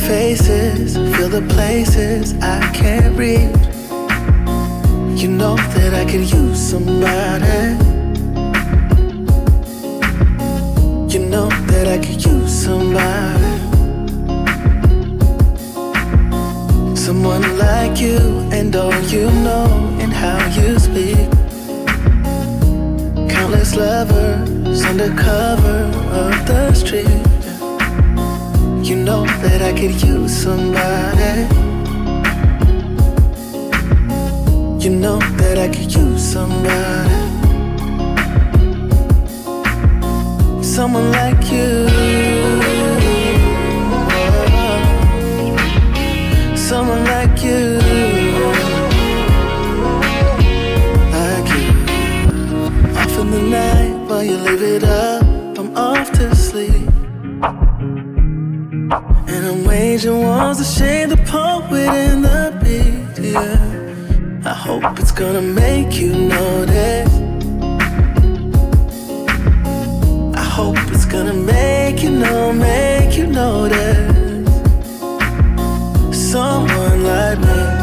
faces, 0.09 0.97
feel 1.15 1.29
the 1.29 1.43
places 1.53 2.33
I 2.41 2.61
can't 2.73 3.15
reach. 3.15 3.55
You 5.21 5.29
know 5.29 5.55
that 5.75 5.93
I 5.93 6.05
could 6.11 6.31
use 6.33 6.59
somebody. 6.59 7.61
You 11.13 11.21
know 11.33 11.51
that 11.71 11.87
I 11.95 11.99
could 11.99 12.25
use 12.25 12.51
somebody. 12.65 13.53
Someone 16.97 17.59
like 17.59 18.01
you 18.01 18.19
and 18.51 18.75
all 18.75 19.01
you 19.15 19.27
know 19.47 19.67
and 20.01 20.11
how 20.11 20.39
you 20.57 20.79
speak. 20.79 21.29
Countless 23.29 23.77
lovers 23.77 24.83
undercover 24.87 25.81
of 26.23 26.47
the 26.47 26.73
street. 26.73 27.28
You 28.89 28.97
know 28.97 29.27
that 29.43 29.61
I 29.61 29.75
could 29.75 30.03
use 30.03 30.35
somebody. 30.35 31.43
You 34.83 34.89
know 34.89 35.19
that 35.37 35.59
I 35.59 35.69
could 35.69 35.93
use 35.95 36.23
somebody. 36.23 37.13
Someone 40.63 41.13
like 41.13 41.53
you. 41.53 41.87
Someone 46.57 47.05
like 47.05 47.45
you. 47.45 47.81
Like 51.13 51.49
you. 51.53 51.69
Off 52.97 53.19
in 53.19 53.31
the 53.33 53.43
night 53.51 54.09
while 54.09 54.25
you 54.25 54.39
live 54.39 54.63
it 54.63 54.85
up. 54.85 55.59
I'm 55.59 55.77
off 55.77 56.11
to 56.13 56.35
sleep. 56.35 56.88
And 58.91 59.47
I'm 59.47 59.65
waging 59.65 60.23
wars 60.23 60.59
to 60.59 60.65
shame 60.65 61.11
the 61.11 61.17
poet 61.19 61.89
and 61.89 62.25
the 62.25 62.59
beat, 62.63 63.23
yeah. 63.23 64.51
I 64.51 64.55
hope 64.55 64.99
it's 64.99 65.13
gonna 65.13 65.43
make 65.43 66.01
you 66.01 66.15
notice. 66.15 67.13
I 70.35 70.43
hope 70.43 70.79
it's 70.93 71.05
gonna 71.05 71.35
make 71.35 72.03
you 72.03 72.11
know, 72.11 72.53
make 72.53 73.17
you 73.17 73.27
notice. 73.27 74.49
Someone 76.13 77.05
like 77.05 77.39
me. 77.41 77.78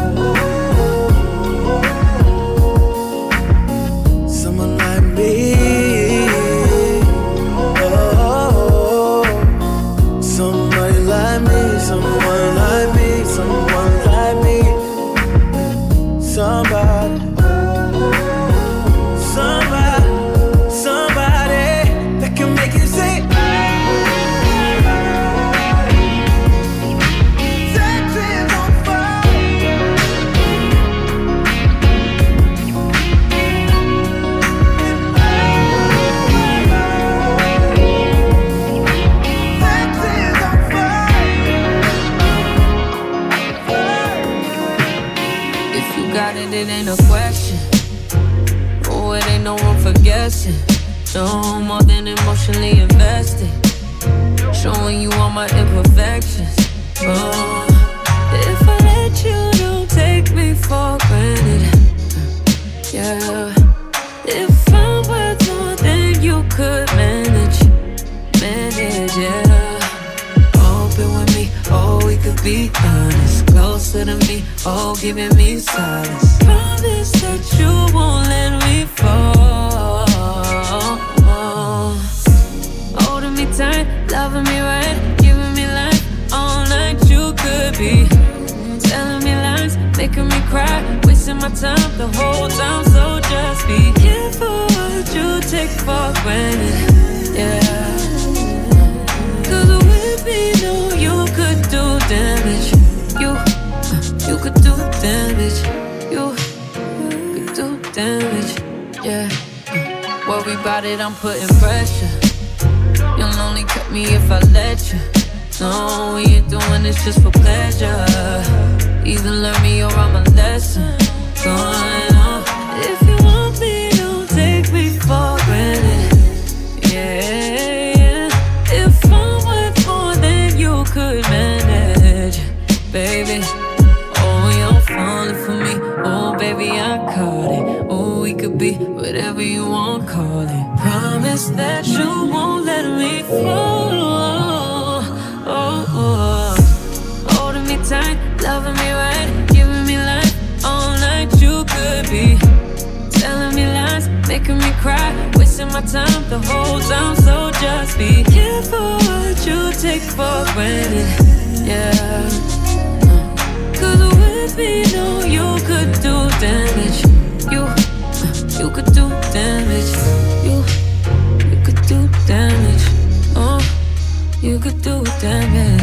Benjamin. 175.26 175.75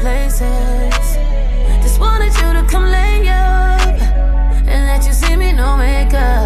places. 0.00 1.16
Just 1.82 2.00
wanted 2.00 2.32
you 2.40 2.52
to 2.54 2.64
come 2.68 2.84
lay 2.84 3.28
up 3.28 4.00
and 4.66 4.86
let 4.86 5.06
you 5.06 5.12
see 5.12 5.36
me 5.36 5.52
no 5.52 5.76
makeup. 5.76 6.39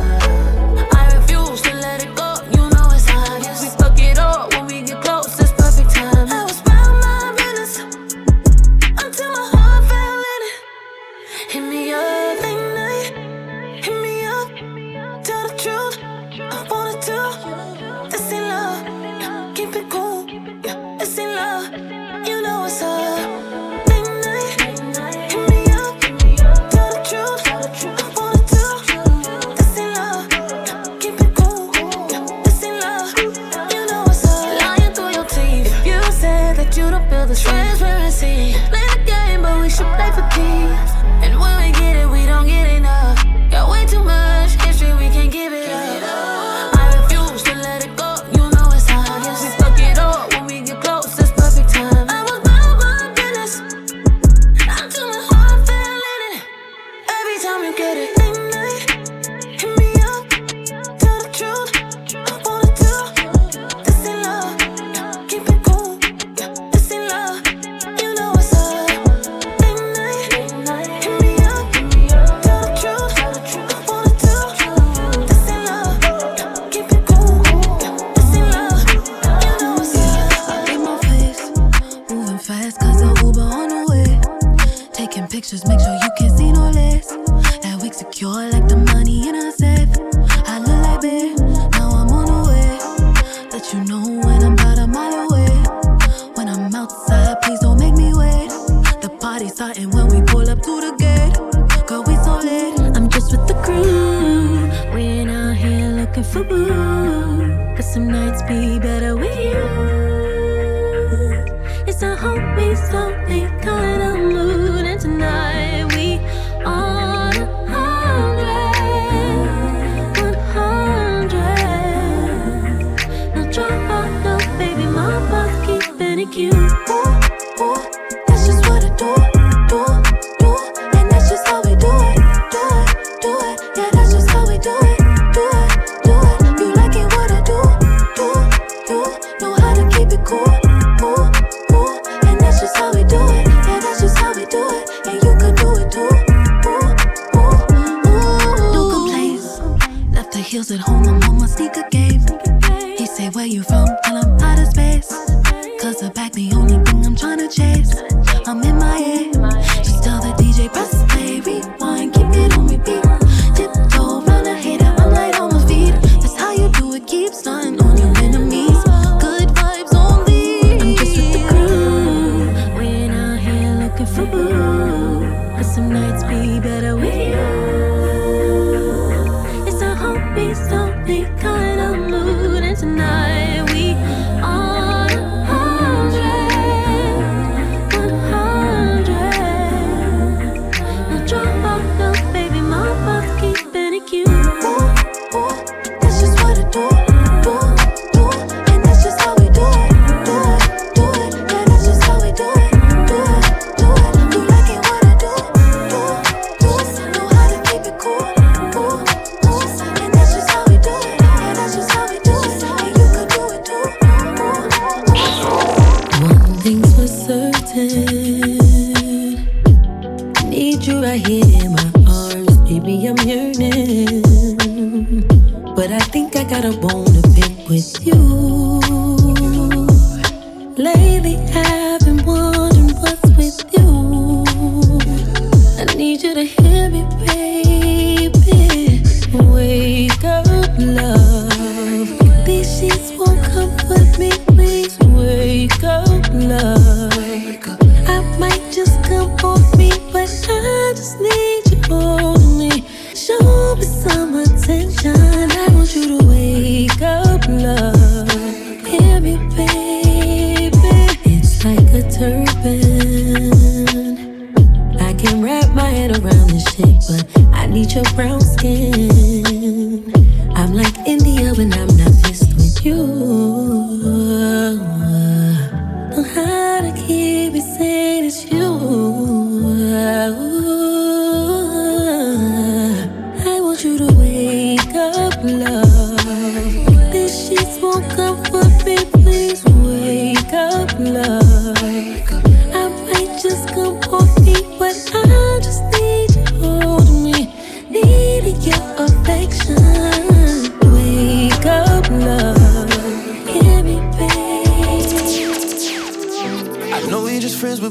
Heels 150.65 150.81
at 150.81 150.89
home, 150.89 151.07
I'm 151.07 151.23
on 151.25 151.39
my 151.41 151.47
sneaker 151.47 151.83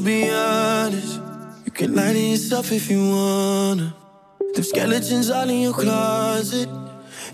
but 0.00 0.04
be 0.04 0.30
honest. 0.30 1.20
You 1.64 1.72
can 1.72 1.94
lie 1.94 2.12
to 2.12 2.18
yourself 2.18 2.72
if 2.72 2.90
you 2.90 3.08
wanna. 3.08 3.94
Them 4.54 4.64
skeletons 4.64 5.30
all 5.30 5.48
in 5.48 5.62
your 5.62 5.72
closet. 5.72 6.68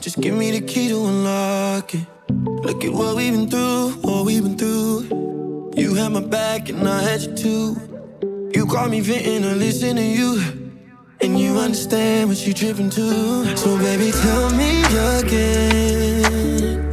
Just 0.01 0.21
give 0.21 0.35
me 0.35 0.51
the 0.51 0.61
key 0.61 0.89
to 0.89 1.07
unlock 1.07 1.95
it. 1.95 2.07
Look 2.31 2.85
at 2.85 2.93
what 2.93 3.17
we've 3.17 3.33
been 3.33 3.49
through, 3.49 3.91
what 4.03 4.25
we've 4.25 4.43
been 4.43 4.57
through. 4.57 5.73
You 5.77 5.95
had 5.95 6.13
my 6.13 6.21
back 6.21 6.69
and 6.69 6.89
I 6.89 7.03
had 7.03 7.23
you 7.23 7.35
too. 7.35 7.77
You 8.55 8.67
call 8.67 8.89
me 8.89 9.01
venting, 9.01 9.45
I 9.45 9.55
listen 9.55 9.97
to 9.97 10.03
you. 10.03 10.43
And 11.23 11.39
you 11.39 11.59
understand 11.59 12.31
what 12.31 12.47
you're 12.47 12.55
tripping 12.55 12.91
to. 12.91 13.57
So 13.57 13.79
baby, 13.79 14.11
tell 14.13 14.51
me 14.51 14.83
again. 15.19 16.91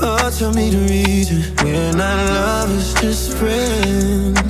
Oh, 0.00 0.30
tell 0.30 0.52
me 0.52 0.70
the 0.70 0.78
reason 0.88 1.42
we're 1.62 1.92
not 1.92 2.16
lovers, 2.30 2.94
just 2.94 3.36
friends. 3.36 4.45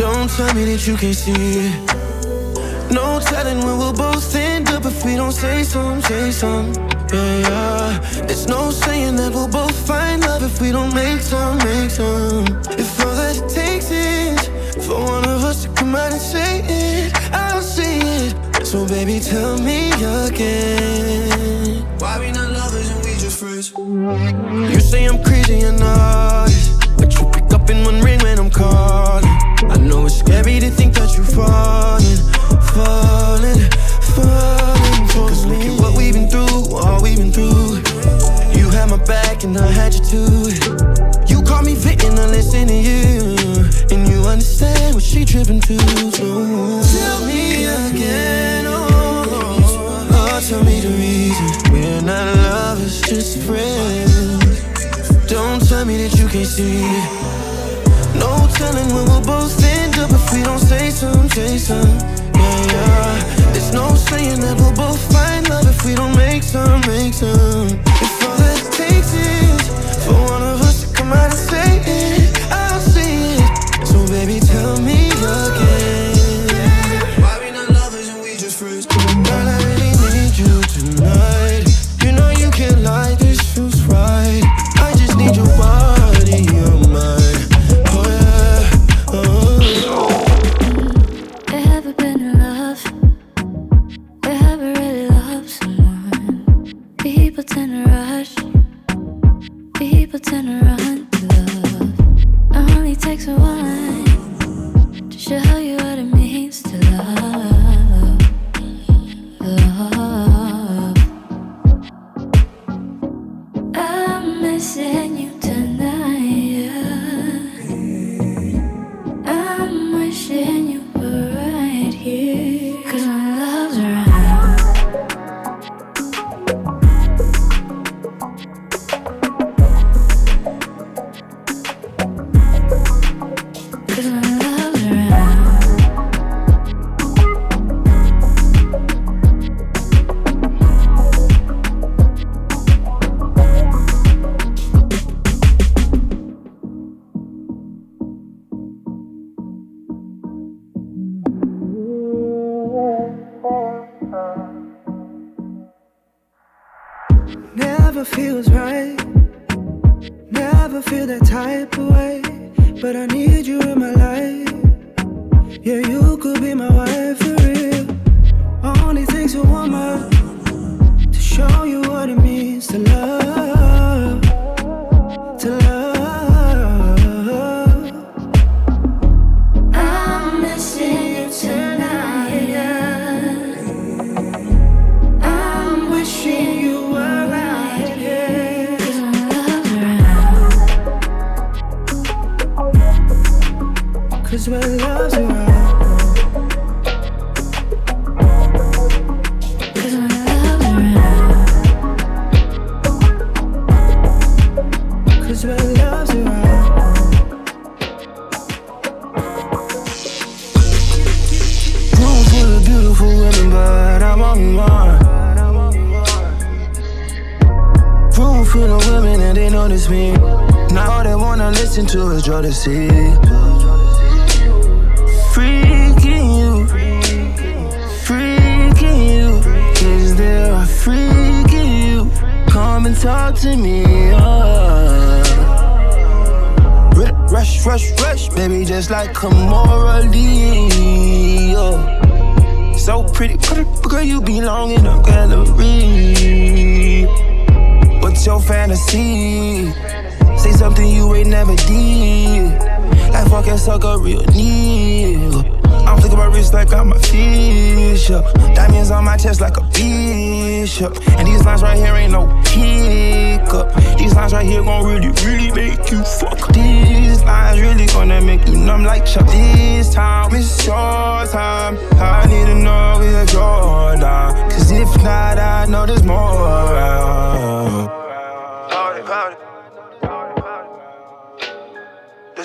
Don't 0.00 0.30
tell 0.30 0.54
me 0.54 0.64
that 0.64 0.86
you 0.86 0.96
can't 0.96 1.14
see 1.14 1.34
it. 1.36 2.90
No 2.90 3.20
telling 3.20 3.58
when 3.58 3.76
we'll 3.76 3.92
both 3.92 4.34
end 4.34 4.70
up 4.70 4.86
if 4.86 5.04
we 5.04 5.14
don't 5.14 5.30
say 5.30 5.62
some, 5.62 6.00
say 6.00 6.30
some. 6.30 6.72
Yeah, 7.12 7.38
yeah. 7.48 7.98
There's 8.26 8.46
no 8.46 8.70
saying 8.70 9.16
that 9.16 9.30
we'll 9.34 9.46
both 9.46 9.76
find 9.86 10.22
love 10.22 10.42
if 10.42 10.58
we 10.58 10.72
don't 10.72 10.94
make 10.94 11.20
some, 11.20 11.58
make 11.58 11.90
some. 11.90 12.46
If 12.80 12.98
all 13.04 13.14
that 13.14 13.36
it 13.36 13.48
takes 13.50 13.90
is 13.90 14.40
for 14.86 15.04
one 15.04 15.28
of 15.28 15.44
us 15.44 15.64
to 15.64 15.68
come 15.74 15.94
out 15.94 16.12
and 16.12 16.22
say 16.22 16.62
it, 16.64 17.12
I'll 17.34 17.60
say 17.60 18.00
it. 18.00 18.66
So 18.66 18.88
baby, 18.88 19.20
tell 19.20 19.58
me 19.58 19.92
again. 20.24 21.84
Why 21.98 22.18
we 22.20 22.32
not 22.32 22.50
lovers 22.50 22.88
and 22.88 23.04
we 23.04 23.12
just 23.20 23.38
friends? 23.38 23.70
You 23.76 24.80
say 24.80 25.04
I'm 25.04 25.22
crazy 25.22 25.60
and 25.60 25.82
honest, 25.82 26.96
but 26.96 27.12
you 27.14 27.30
pick 27.30 27.52
up 27.52 27.68
in 27.68 27.84
one 27.84 28.00
ring 28.00 28.18
when 28.20 28.38
I'm 28.38 28.50
calling. 28.50 29.39
I 29.68 29.76
know 29.76 30.06
it's 30.06 30.16
scary 30.16 30.58
to 30.60 30.70
think 30.70 30.94
that 30.94 31.14
you're 31.14 31.24
falling, 31.24 32.16
falling, 32.72 33.60
falling 34.16 35.06
for 35.08 35.28
Cause 35.28 35.46
me. 35.46 35.58
Look 35.58 35.66
at 35.66 35.80
what 35.80 35.96
we've 35.98 36.14
been 36.14 36.28
through, 36.28 36.74
all 36.74 37.02
we've 37.02 37.18
been 37.18 37.30
through. 37.30 37.82
You 38.58 38.70
had 38.70 38.88
my 38.88 38.96
back 39.04 39.44
and 39.44 39.56
I 39.58 39.66
had 39.66 39.94
you 39.94 40.00
too. 40.00 40.50
You 41.26 41.42
call 41.42 41.62
me 41.62 41.74
fitting, 41.74 42.18
I 42.18 42.26
listen 42.26 42.68
to 42.68 42.74
you, 42.74 43.36
and 43.90 44.08
you 44.08 44.22
understand 44.24 44.94
what 44.94 45.04
she 45.04 45.24
tripping 45.24 45.60
to. 45.60 45.78
So 46.10 46.82
tell 46.98 47.26
me 47.26 47.64
again, 47.66 48.64
oh, 48.66 48.86
oh, 49.28 50.08
oh, 50.10 50.40
tell 50.48 50.64
me 50.64 50.80
the 50.80 50.88
reason 50.88 51.72
we're 51.72 52.00
not 52.00 52.34
lovers, 52.36 53.02
just 53.02 53.38
friends. 53.42 54.64
Don't 55.26 55.60
tell 55.68 55.84
me 55.84 55.96
that 55.98 56.18
you 56.18 56.28
can't 56.28 56.46
see 56.46 57.49
Telling 58.60 58.92
where 58.94 59.04
we'll 59.06 59.22
both 59.22 59.64
end 59.64 59.98
up 59.98 60.10
if 60.10 60.32
we 60.34 60.42
don't 60.42 60.58
say 60.58 60.90
some, 60.90 61.30
say 61.30 61.56
some. 61.56 61.88
Yeah, 62.34 62.66
yeah. 62.74 63.52
There's 63.52 63.72
no 63.72 63.94
saying 63.94 64.40
that 64.42 64.54
we'll 64.60 64.74
both 64.74 65.00
find 65.10 65.48
love 65.48 65.66
if 65.66 65.82
we 65.86 65.94
don't 65.94 66.14
make 66.14 66.42
some, 66.42 66.82
make 66.82 67.14
some. 67.14 67.68
If 68.04 68.22
all 68.28 68.38
it 68.52 68.62
takes 68.70 69.14
is 69.14 70.04
for 70.04 70.12
one 70.12 70.42
of 70.42 70.60
us 70.60 70.84
to 70.84 70.94
come 70.94 71.10
out 71.10 71.30
and 71.30 71.38
say. 71.38 71.69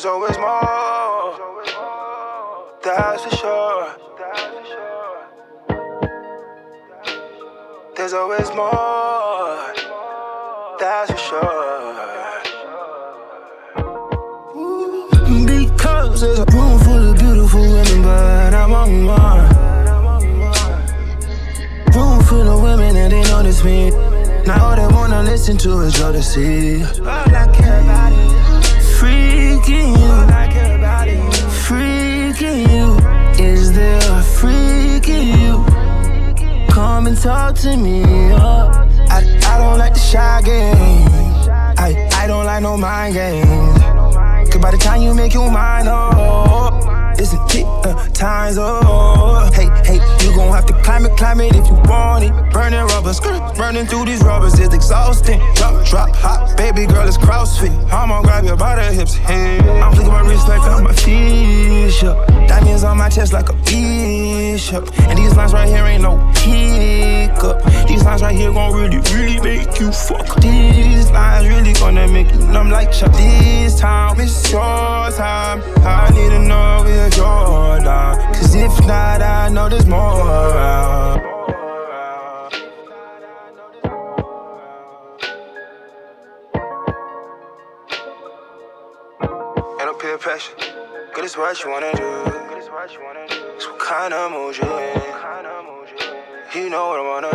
There's 0.06 0.14
always 0.14 0.38
more. 0.38 1.34
That's 2.84 3.24
for 3.24 3.36
sure. 3.38 3.88
There's 7.98 8.14
always 8.14 8.50
more. 8.54 9.74
That's 10.80 11.10
for 11.10 11.18
sure. 11.18 11.96
Because 15.48 16.22
there's 16.22 16.38
a 16.38 16.46
room 16.54 16.80
full 16.82 17.10
of 17.10 17.18
beautiful 17.18 17.62
women, 17.62 18.04
but 18.04 18.54
I'm 18.54 18.74
on 18.74 19.06
one. 19.08 19.50
Room 21.96 22.24
full 22.26 22.48
of 22.48 22.62
women 22.62 22.96
and 22.96 23.12
they 23.12 23.24
notice 23.24 23.64
me. 23.64 23.90
Now 24.46 24.68
all 24.70 24.76
they 24.76 24.86
wanna 24.94 25.24
listen 25.24 25.58
to 25.58 25.80
is 25.80 25.94
jealousy. 25.94 26.84
All 26.84 27.08
I 27.08 27.50
care 27.52 27.82
about 27.82 28.05
freaking 29.66 29.98
you. 29.98 30.06
All 30.06 30.30
I 30.30 30.48
care 30.48 30.78
about 30.78 31.08
is 31.08 31.20
freaking 31.66 32.70
you. 32.70 33.44
Is 33.44 33.74
there 33.74 34.00
a 34.12 34.22
freak 34.22 35.10
in 35.10 35.40
you? 35.40 35.66
Come 36.70 37.08
and 37.08 37.18
talk 37.18 37.56
to 37.58 37.76
me. 37.76 38.04
uh. 38.34 38.84
I, 39.10 39.20
I 39.46 39.58
don't 39.58 39.78
like 39.80 39.94
the 39.94 40.00
shy 40.00 40.42
game. 40.42 41.08
I, 41.78 42.10
I 42.14 42.28
don't 42.28 42.46
like 42.46 42.62
no 42.62 42.78
mind 42.78 43.14
games. 43.14 43.80
Cause 44.52 44.62
by 44.62 44.72
the 44.72 44.78
time 44.78 45.02
you 45.02 45.14
make 45.14 45.34
your 45.34 45.50
mind 45.52 45.88
up, 45.88 46.85
isn't 47.20 47.56
it 47.56 47.66
uh, 47.66 48.08
time's 48.10 48.58
up? 48.58 49.54
Hey, 49.54 49.70
hey, 49.86 50.00
you 50.24 50.36
gon' 50.36 50.52
have 50.54 50.66
to 50.68 50.74
climb 50.84 51.06
it, 51.06 51.16
climb 51.18 51.42
it 51.42 51.56
if 51.56 51.68
you 51.68 51.76
want 51.86 52.24
it. 52.24 52.32
Burning 52.52 52.80
rubber, 52.80 53.14
skirt, 53.14 53.56
burning 53.56 53.86
through 53.86 54.06
these 54.06 54.22
rubbers 54.22 54.60
is 54.60 54.74
exhausting. 54.74 55.40
Drop, 55.56 55.86
drop, 55.86 56.16
hot, 56.16 56.58
baby 56.58 56.86
girl, 56.86 57.08
it's 57.08 57.18
CrossFit. 57.18 57.74
I'ma 57.92 58.22
grab 58.22 58.44
your 58.44 58.58
by 58.58 58.76
the 58.76 58.92
hips, 58.92 59.16
hey. 59.16 59.60
I'm 59.82 59.94
flicking 59.94 60.12
my 60.12 60.22
wrist 60.22 60.48
like 60.48 60.62
I'm 60.62 60.86
a 60.88 60.94
fish, 60.94 62.04
yeah. 62.04 62.48
Diamonds 62.48 62.84
on 62.84 62.98
my 62.98 63.10
chest 63.10 63.34
like 63.34 63.50
a 63.50 63.54
And 64.56 65.18
these 65.18 65.36
lines 65.36 65.52
right 65.52 65.68
here 65.68 65.84
ain't 65.84 66.04
no 66.04 66.16
hiccup. 66.38 67.62
These 67.90 68.06
lines 68.06 68.22
right 68.22 68.34
here 68.34 68.54
gon' 68.54 68.74
really, 68.74 69.00
really 69.14 69.38
make 69.42 69.80
you 69.82 69.92
fuck. 69.92 70.40
These 70.40 71.12
lines 71.12 71.46
really 71.46 71.74
gonna 71.74 72.08
make 72.08 72.32
you 72.32 72.40
numb 72.48 72.70
like 72.70 72.90
Chuck. 72.94 73.12
This 73.12 73.78
time, 73.78 74.18
it's 74.18 74.50
your 74.50 75.12
time. 75.12 75.62
I 75.86 76.10
need 76.12 76.30
to 76.30 76.40
know 76.40 76.86
if 76.88 77.18
you're 77.18 77.80
down. 77.84 78.16
Cause 78.34 78.56
if 78.56 78.80
not, 78.88 79.22
I 79.22 79.50
know 79.50 79.68
there's 79.68 79.86
more 79.86 80.00
around. 80.00 81.22
Pressure. 90.20 90.54
Good 91.14 91.26
is 91.26 91.36
what 91.36 91.62
you 91.62 91.70
wanna 91.70 91.92
do. 91.94 92.45
It's 92.88 92.98
what 93.66 93.80
kind 93.80 94.14
of 94.14 94.32
mood 94.32 94.56
you 94.58 94.78
in. 94.78 95.02
You 96.54 96.70
know 96.70 96.90
what 96.90 97.00
I 97.00 97.04
wanna 97.10 97.32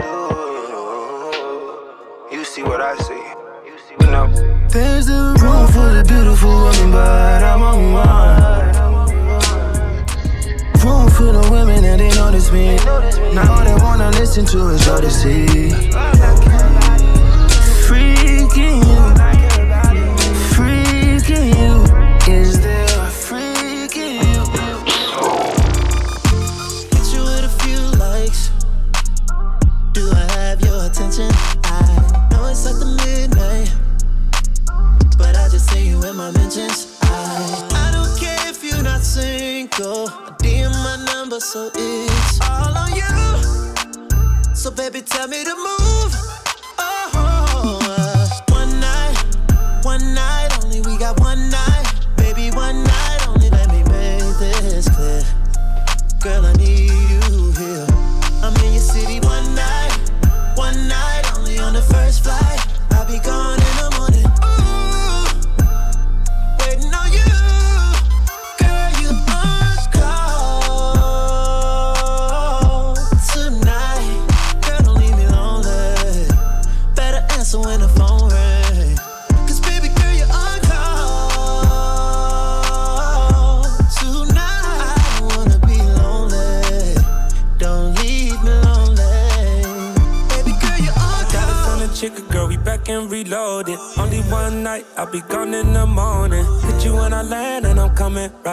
do. 2.31 2.37
You 2.37 2.45
see 2.45 2.63
what 2.63 2.81
I 2.81 2.97
see. 2.99 3.25
You 4.01 4.07
know. 4.13 4.29
There's 4.69 5.09
a 5.09 5.35
room 5.43 5.67
full 5.73 5.97
of 5.99 6.07
beautiful 6.07 6.55
women, 6.67 6.93
but 6.93 7.43
I'm 7.43 7.63
on 7.63 7.93
one. 7.93 8.71
Room 10.85 11.09
full 11.11 11.37
of 11.37 11.51
women 11.51 11.85
and 11.85 12.01
they 12.01 12.11
notice 12.11 12.53
me. 12.53 12.77
Now 13.35 13.53
all 13.53 13.65
they 13.65 13.75
wanna 13.83 14.11
listen 14.11 14.45
to 14.47 14.69
is 14.69 14.85
jealousy. 14.85 15.73
Freaking 17.89 18.90
once 32.51 32.65
the 32.65 32.87
midnight. 33.07 33.73
But 35.17 35.37
I 35.37 35.49
just 35.49 35.71
see 35.71 35.87
you 35.89 36.03
in 36.03 36.17
my 36.17 36.33
mentions. 36.33 36.99
I, 37.03 37.69
I 37.71 37.91
don't 37.95 38.13
care 38.19 38.51
if 38.51 38.65
you're 38.65 38.83
not 38.83 39.03
single. 39.03 40.09
I 40.09 40.35
DM 40.43 40.73
my 40.73 40.97
number, 41.13 41.39
so 41.39 41.71
it's 41.73 42.41
all 42.41 42.77
on 42.77 42.91
you. 42.93 44.55
So, 44.55 44.73
baby, 44.73 45.01
tell 45.01 45.29
me 45.29 45.45
to 45.45 45.55
move. 45.55 46.13
Oh, 46.79 47.79
uh, 47.85 48.29
one 48.49 48.81
night, 48.81 49.17
one 49.85 50.15
night 50.15 50.49
only. 50.65 50.81
We 50.81 50.99
got 50.99 51.21
one 51.21 51.51
night. 51.51 51.87
Baby, 52.17 52.51
one 52.51 52.83
night 52.83 53.29
only. 53.29 53.49
Let 53.51 53.69
me 53.71 53.85
make 53.85 54.39
this 54.41 54.89
clear. 54.89 55.23
Girl, 56.21 56.47
I 56.47 56.53
need. 56.55 57.00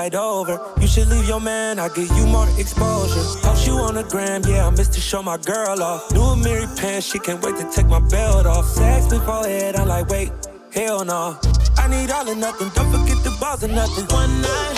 Right 0.08 0.16
over. 0.16 0.58
You 0.80 0.88
should 0.88 1.10
leave 1.10 1.28
your 1.28 1.42
man, 1.42 1.80
I'll 1.80 1.90
give 1.90 2.10
you 2.16 2.26
more 2.28 2.48
exposure. 2.58 3.26
Post 3.42 3.68
you 3.68 3.74
on 3.74 3.96
the 3.96 4.04
gram, 4.04 4.42
yeah, 4.48 4.66
I 4.66 4.70
miss 4.70 4.88
to 4.88 5.02
show 5.02 5.22
my 5.22 5.36
girl 5.36 5.84
off. 5.84 6.14
New 6.14 6.22
Amiri 6.22 6.66
pants, 6.80 7.12
she 7.12 7.20
can't 7.20 7.44
wait 7.44 7.58
to 7.58 7.70
take 7.70 7.88
my 7.88 8.00
belt 8.00 8.46
off. 8.46 8.64
Sex 8.70 9.08
before 9.08 9.44
head, 9.44 9.76
I'm 9.76 9.90
like, 9.90 10.08
wait, 10.08 10.32
hell 10.74 11.04
no. 11.04 11.38
I 11.78 11.90
need 11.90 12.10
all 12.10 12.30
or 12.30 12.36
nothing, 12.36 12.70
don't 12.74 12.90
forget 12.90 13.22
the 13.26 13.36
balls 13.38 13.66
or 13.66 13.68
nothing. 13.68 14.06
One 14.06 14.42
night, 14.42 14.78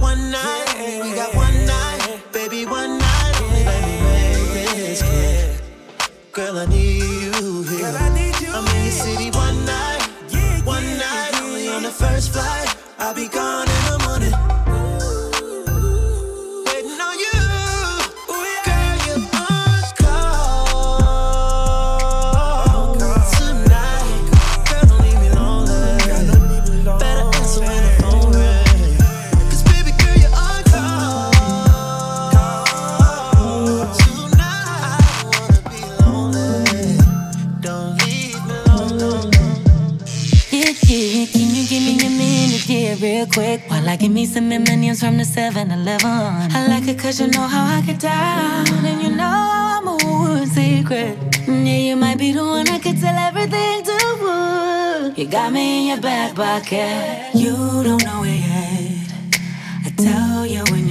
one 0.00 0.30
night, 0.30 0.64
yeah. 0.78 1.02
we 1.02 1.14
got 1.14 1.34
one 1.34 1.66
night, 1.66 2.22
baby, 2.32 2.64
one 2.64 2.96
night. 2.96 3.40
Only 3.42 3.64
let 3.64 3.84
me 3.84 3.94
make 4.00 4.76
this 4.76 5.02
clear. 5.02 5.60
Girl, 6.32 6.56
I 6.56 6.64
need 6.64 7.02
you 7.02 7.64
here. 7.64 7.92
I'm 7.94 8.66
in 8.66 8.82
your 8.82 8.92
city 8.92 9.30
one 9.30 9.62
night, 9.66 10.00
one 10.64 10.88
night, 10.96 11.32
only 11.42 11.68
on 11.68 11.82
the 11.82 11.90
first 11.90 12.32
flight. 12.32 12.74
I'll 12.98 13.14
be 13.14 13.28
gone 13.28 13.68
in 13.68 13.84
the 13.92 14.03
quick? 43.34 43.60
While 43.68 43.88
I 43.88 43.96
give 43.96 44.12
me 44.12 44.26
some 44.26 44.50
M&M's 44.52 45.00
from 45.00 45.16
the 45.18 45.24
7-Eleven 45.24 46.06
I 46.06 46.66
like 46.68 46.86
it 46.86 46.98
cause 46.98 47.20
you 47.20 47.26
know 47.26 47.46
how 47.54 47.64
I 47.76 47.80
get 47.82 47.98
down. 47.98 48.66
And 48.86 49.02
you 49.02 49.10
know 49.10 49.24
how 49.24 49.76
I 49.76 49.80
move 49.84 50.42
in 50.42 50.46
secret 50.46 51.18
mm, 51.46 51.66
Yeah, 51.66 51.80
you 51.88 51.96
might 51.96 52.18
be 52.18 52.30
the 52.32 52.44
one 52.44 52.68
I 52.68 52.78
could 52.78 52.98
tell 53.00 53.16
everything 53.28 53.82
to 53.88 55.12
You 55.16 55.26
got 55.26 55.52
me 55.52 55.80
in 55.80 55.86
your 55.88 56.00
back 56.00 56.36
pocket. 56.36 57.34
You 57.34 57.56
don't 57.86 58.04
know 58.04 58.22
it 58.24 58.40
yet. 58.50 59.14
I 59.86 59.90
tell 59.96 60.46
you 60.46 60.62
when 60.70 60.83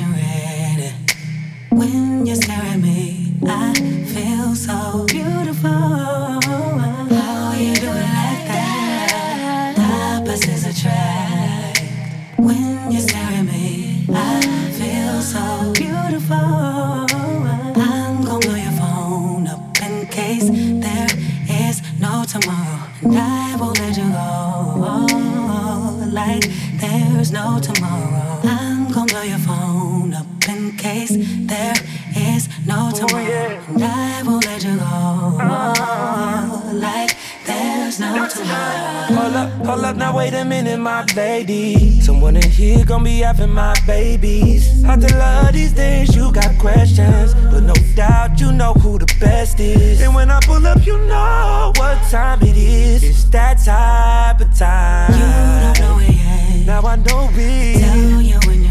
there 31.47 31.75
is 32.15 32.47
no 32.65 32.91
oh, 32.93 32.97
tomorrow 32.97 33.61
And 33.67 33.83
I 33.83 34.23
won't 34.23 34.45
let 34.45 34.63
you 34.63 34.75
go 34.77 34.83
uh-huh. 34.83 36.73
Like 36.73 37.17
there's 37.45 37.99
no 37.99 38.27
tomorrow 38.27 38.93
Hold 39.13 39.35
up, 39.35 39.51
hold 39.65 39.85
up, 39.85 39.95
now 39.97 40.15
wait 40.15 40.33
a 40.33 40.45
minute, 40.45 40.79
my 40.79 41.05
lady. 41.15 42.01
Someone 42.01 42.37
in 42.37 42.49
here 42.49 42.85
gon' 42.85 43.03
be 43.03 43.19
having 43.19 43.51
my 43.51 43.75
babies. 43.85 44.83
I 44.85 44.97
tell 44.97 45.19
love 45.19 45.53
these 45.53 45.73
days, 45.73 46.15
you 46.15 46.31
got 46.31 46.57
questions. 46.57 47.33
But 47.51 47.61
no 47.63 47.73
doubt, 47.95 48.39
you 48.39 48.51
know 48.51 48.73
who 48.73 48.97
the 48.97 49.05
best 49.19 49.59
is. 49.59 50.01
And 50.01 50.15
when 50.15 50.31
I 50.31 50.39
pull 50.45 50.65
up, 50.65 50.85
you 50.85 50.97
know 51.05 51.73
what 51.75 52.01
time 52.09 52.41
it 52.43 52.57
is. 52.57 53.03
It's 53.03 53.25
that 53.25 53.59
type 53.59 54.41
of 54.41 54.57
time. 54.57 55.11
You 55.13 55.19
don't 55.63 55.79
know 55.79 55.99
it 55.99 56.15
yet. 56.15 56.65
Now 56.65 56.81
I 56.87 56.95
know 56.95 57.29
it. 57.33 57.79
Tell 57.81 58.21
you 58.21 58.62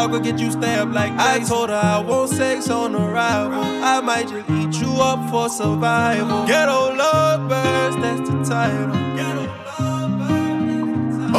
talk 0.00 0.10
will 0.12 0.20
get 0.20 0.38
you 0.38 0.50
stabbed 0.50 0.94
like 0.94 1.12
I 1.18 1.40
told 1.40 1.68
her 1.68 1.76
I 1.76 1.98
want 1.98 2.30
sex 2.30 2.70
on 2.70 2.94
arrival. 2.94 3.62
I 3.94 4.00
might 4.00 4.28
just 4.28 4.48
eat 4.50 4.74
you 4.80 4.92
up 5.00 5.30
for 5.30 5.48
survival. 5.48 6.46
Ghetto 6.46 6.94
lovebirds, 6.94 7.96
that's 8.02 8.30
the 8.30 8.36
title. 8.44 8.96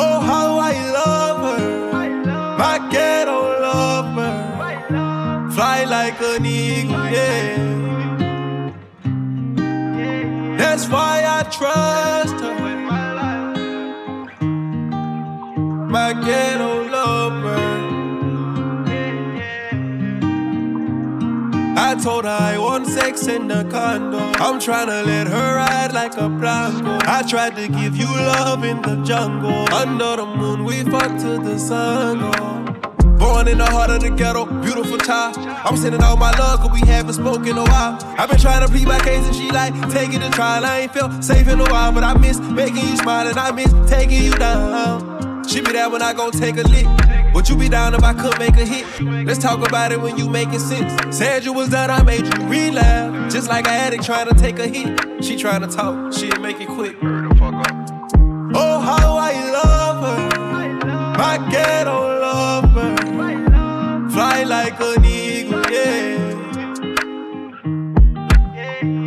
Oh, 0.03 0.19
how 0.31 0.59
I 0.69 0.73
love 0.99 1.39
her. 1.49 1.63
My 2.63 2.77
ghetto 2.91 3.39
lover. 3.65 4.33
Fly 5.55 5.83
like 5.85 6.21
an 6.21 6.45
eagle, 6.45 7.05
yeah. 7.17 7.57
That's 10.59 10.87
why 10.87 11.23
I 11.37 11.39
trust 11.57 12.37
her. 12.43 12.55
My 15.97 16.13
ghetto 16.13 16.80
told 22.01 22.25
her 22.25 22.31
I 22.31 22.57
want 22.57 22.87
sex 22.87 23.27
in 23.27 23.47
the 23.47 23.63
condo. 23.69 24.17
I'm 24.17 24.59
tryna 24.59 25.05
let 25.05 25.27
her 25.27 25.55
ride 25.55 25.93
like 25.93 26.17
a 26.17 26.27
blanco. 26.27 26.97
I 27.01 27.21
tried 27.21 27.55
to 27.57 27.67
give 27.67 27.95
you 27.95 28.07
love 28.07 28.63
in 28.63 28.81
the 28.81 28.95
jungle. 29.03 29.71
Under 29.73 30.15
the 30.15 30.25
moon, 30.25 30.63
we 30.63 30.83
fuck 30.83 31.19
till 31.19 31.39
the 31.41 31.59
sun 31.59 32.19
go. 32.19 32.61
Born 33.19 33.47
in 33.47 33.59
the 33.59 33.65
heart 33.65 33.91
of 33.91 34.01
the 34.01 34.09
ghetto, 34.09 34.45
beautiful 34.61 34.97
child. 34.97 35.37
I'm 35.37 35.77
sending 35.77 36.01
all 36.01 36.17
my 36.17 36.31
love, 36.39 36.61
cause 36.61 36.71
we 36.71 36.87
haven't 36.87 37.13
spoken 37.13 37.49
in 37.49 37.57
a 37.57 37.63
while. 37.63 37.99
I've 38.17 38.29
been 38.29 38.39
trying 38.39 38.65
to 38.65 38.71
plead 38.71 38.87
my 38.87 38.99
case 38.99 39.23
and 39.27 39.35
she 39.35 39.51
like, 39.51 39.73
take 39.91 40.11
it 40.11 40.21
to 40.21 40.29
trial. 40.31 40.65
I 40.65 40.79
ain't 40.79 40.93
felt 40.93 41.23
safe 41.23 41.47
in 41.47 41.59
a 41.59 41.69
while, 41.69 41.91
but 41.91 42.03
I 42.03 42.17
miss 42.17 42.39
making 42.39 42.87
you 42.87 42.97
smile 42.97 43.27
and 43.27 43.37
I 43.37 43.51
miss 43.51 43.71
taking 43.87 44.23
you 44.23 44.33
down. 44.33 45.43
She 45.47 45.61
be 45.61 45.71
there 45.71 45.89
when 45.89 46.01
I 46.01 46.13
go 46.13 46.31
take 46.31 46.57
a 46.57 46.63
lick. 46.63 46.87
Would 47.33 47.47
you 47.47 47.55
be 47.55 47.69
down 47.69 47.93
if 47.93 48.03
I 48.03 48.13
could 48.13 48.37
make 48.39 48.57
a 48.57 48.65
hit? 48.65 48.85
Let's 49.25 49.39
talk 49.39 49.65
about 49.65 49.91
it 49.91 50.01
when 50.01 50.17
you 50.17 50.29
making 50.29 50.59
sense. 50.59 51.15
Said 51.17 51.45
you 51.45 51.53
was 51.53 51.69
done, 51.69 51.89
I 51.89 52.03
made 52.03 52.25
you 52.25 52.47
relapse. 52.47 53.33
Just 53.33 53.47
like 53.47 53.65
an 53.67 53.73
addict 53.73 54.03
trying 54.03 54.27
to 54.27 54.35
take 54.35 54.59
a 54.59 54.67
hit. 54.67 55.23
She 55.23 55.37
trying 55.37 55.61
to 55.61 55.67
talk, 55.67 56.13
she'll 56.13 56.39
make 56.41 56.59
it 56.59 56.67
quick. 56.67 56.97
Oh, 57.01 58.79
how 58.79 59.15
I 59.15 59.31
love 59.51 60.03
her. 60.03 60.41
My 61.17 61.37
ghetto 61.49 62.19
lover. 62.19 62.97
Fly 64.11 64.43
like 64.43 64.79
an 64.81 65.05
eagle, 65.05 65.71
yeah. 65.71 66.17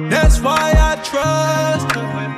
That's 0.09 0.41
why 0.41 0.73
I 0.77 0.97
trust 1.05 1.93
her. 1.95 2.34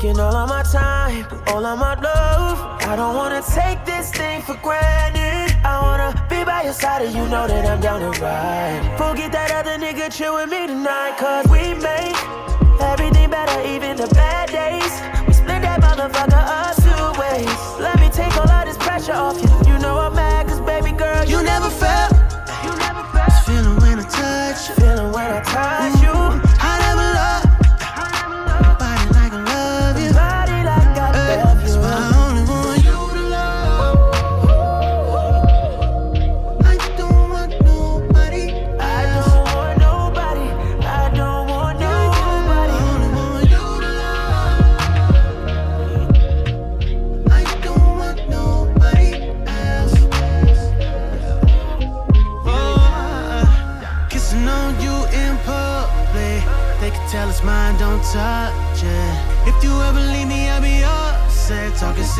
Taking 0.00 0.18
all 0.18 0.34
of 0.34 0.48
my 0.48 0.62
time, 0.62 1.26
all 1.48 1.64
of 1.64 1.78
my 1.78 1.94
love. 2.00 2.58
I 2.82 2.96
don't 2.96 3.14
wanna 3.16 3.42
take 3.42 3.84
this 3.84 4.10
thing 4.10 4.40
for 4.42 4.56
granted. 4.62 5.54
I 5.62 5.78
wanna 5.82 6.26
be 6.30 6.42
by 6.42 6.62
your 6.64 6.72
side 6.72 7.02
and 7.02 7.14
you 7.14 7.24
know 7.28 7.46
that 7.46 7.66
I'm 7.66 7.80
down 7.80 8.00
to 8.00 8.20
ride. 8.20 8.80
Forget 8.96 9.30
that 9.32 9.50
other 9.50 9.76
nigga 9.76 10.10
chill 10.10 10.34
with 10.36 10.50
me 10.50 10.66
tonight, 10.66 11.16
cause 11.18 11.44
we 11.48 11.74
make 11.74 12.16
everything 12.80 13.28
better, 13.28 13.60
even 13.68 13.96
the 13.96 14.08
bad 14.14 14.48
days. 14.48 14.92
We 15.26 15.34
split 15.34 15.60
that 15.68 15.80
motherfucker 15.82 16.44
up 16.60 16.76
two 16.80 17.20
ways. 17.20 17.52
Let 17.78 18.00
me 18.00 18.08
take 18.08 18.34
all 18.38 18.48
of 18.48 18.64
this 18.66 18.78
pressure 18.78 19.12
off 19.12 19.36
you. 19.42 19.50
You 19.70 19.78
know 19.80 19.98
I'm 19.98 20.14
mad, 20.14 20.48
cause 20.48 20.60
baby 20.60 20.92
girl, 20.92 21.24
you, 21.24 21.38
You 21.38 21.44
never 21.44 21.68
felt 21.68 22.12
You 22.64 22.72
never 22.86 23.04
felt 23.12 23.32
feeling 23.44 23.76
when 23.82 23.98
I 23.98 24.06
touch. 24.08 24.60
Feeling 24.78 25.12
when 25.12 25.30
I 25.30 25.42
touch 25.42 25.99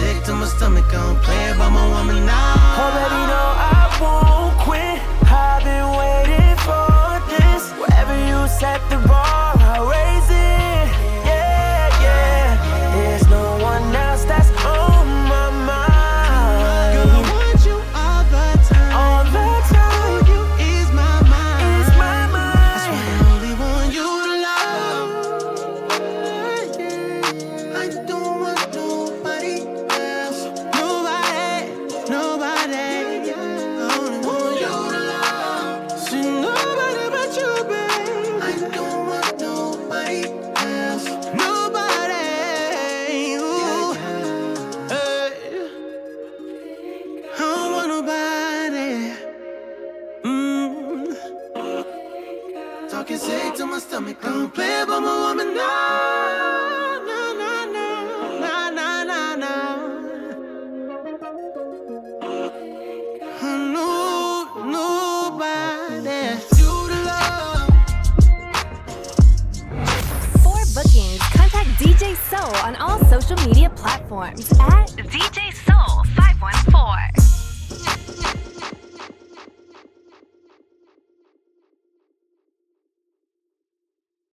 sick 0.01 0.25
to 0.25 0.33
my 0.35 0.47
stomach, 0.47 0.93
I'm 0.95 1.17
playing 1.21 1.59
by 1.59 1.69
my 1.69 1.87
woman 1.95 2.25
now. 2.27 2.60